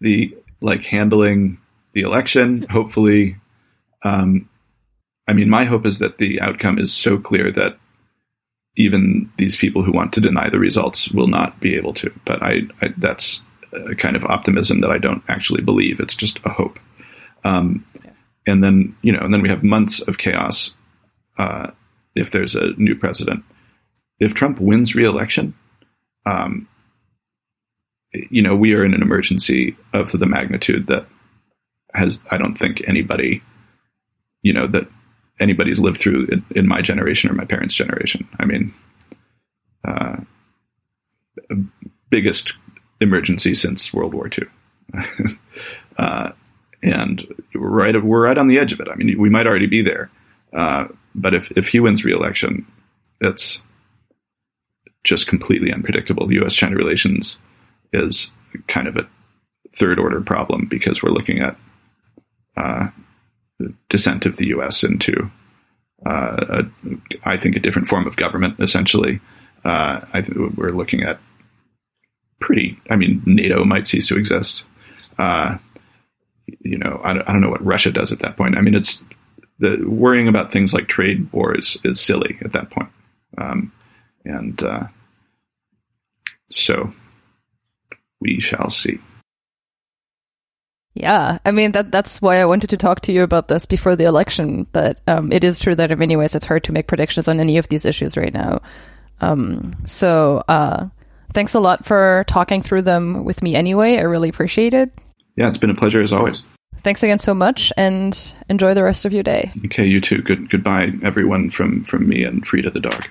[0.00, 1.58] the like handling
[1.92, 2.66] the election.
[2.68, 3.36] Hopefully,
[4.02, 4.48] um,
[5.28, 7.78] I mean, my hope is that the outcome is so clear that
[8.76, 12.12] even these people who want to deny the results will not be able to.
[12.24, 16.00] But I, I that's a kind of optimism that I don't actually believe.
[16.00, 16.78] It's just a hope.
[17.44, 17.84] Um,
[18.46, 20.74] and then you know, and then we have months of chaos
[21.38, 21.70] uh,
[22.14, 23.44] if there's a new president.
[24.18, 25.54] If Trump wins re-election,
[26.24, 26.68] um,
[28.30, 31.06] you know, we are in an emergency of the magnitude that
[31.92, 33.42] has I don't think anybody,
[34.42, 34.88] you know, that
[35.40, 38.28] anybody's lived through in, in my generation or my parents' generation.
[38.38, 38.72] I mean,
[39.84, 40.16] uh,
[42.10, 42.54] biggest
[43.00, 44.48] emergency since World War II.
[45.98, 46.32] uh,
[46.86, 48.88] and we're right, we're right on the edge of it.
[48.88, 50.10] I mean, we might already be there.
[50.52, 52.66] Uh, but if, if he wins re-election,
[53.20, 53.62] it's
[55.04, 56.32] just completely unpredictable.
[56.32, 56.54] U.S.
[56.54, 57.38] China relations
[57.92, 58.30] is
[58.68, 59.08] kind of a
[59.74, 61.56] third order problem because we're looking at
[62.56, 62.88] uh,
[63.88, 64.84] descent of the U.S.
[64.84, 65.30] into,
[66.04, 66.64] uh, a,
[67.24, 68.60] I think, a different form of government.
[68.60, 69.20] Essentially,
[69.64, 71.18] uh, I th- we're looking at
[72.40, 72.78] pretty.
[72.90, 74.64] I mean, NATO might cease to exist.
[75.18, 75.58] Uh,
[76.70, 78.56] you know, I don't, I don't know what Russia does at that point.
[78.56, 79.04] I mean, it's
[79.58, 82.90] the worrying about things like trade wars is silly at that point.
[83.38, 83.72] Um,
[84.24, 84.84] and uh,
[86.50, 86.92] so
[88.20, 88.98] we shall see.
[90.94, 93.96] Yeah, I mean that that's why I wanted to talk to you about this before
[93.96, 94.66] the election.
[94.72, 97.38] But um, it is true that in many ways it's hard to make predictions on
[97.38, 98.62] any of these issues right now.
[99.20, 100.88] Um, so uh,
[101.34, 103.54] thanks a lot for talking through them with me.
[103.54, 104.90] Anyway, I really appreciate it.
[105.36, 106.44] Yeah, it's been a pleasure as always.
[106.86, 109.50] Thanks again so much, and enjoy the rest of your day.
[109.64, 110.22] Okay, you too.
[110.22, 113.04] Good goodbye, everyone from from me and Frida the dog.